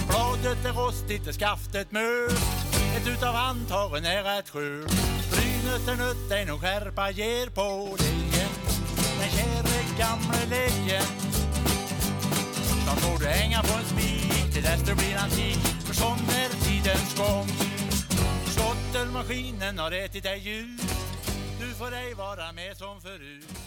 [0.07, 2.65] Bladet är rostigt och skaftet mört.
[2.97, 4.87] Ett utav handtagen är ett skjul.
[5.31, 8.49] Brynet är nött, ej någon skärpa ger på lejen.
[9.19, 11.34] Den käre gamle lejen.
[12.85, 15.57] Snart får du hänga på en spik till dess du blir antik.
[15.85, 17.47] För sån är tidens gång.
[18.45, 20.81] Slottelmaskinen har ätit dig ut.
[21.59, 23.64] Du får ej vara med som förut.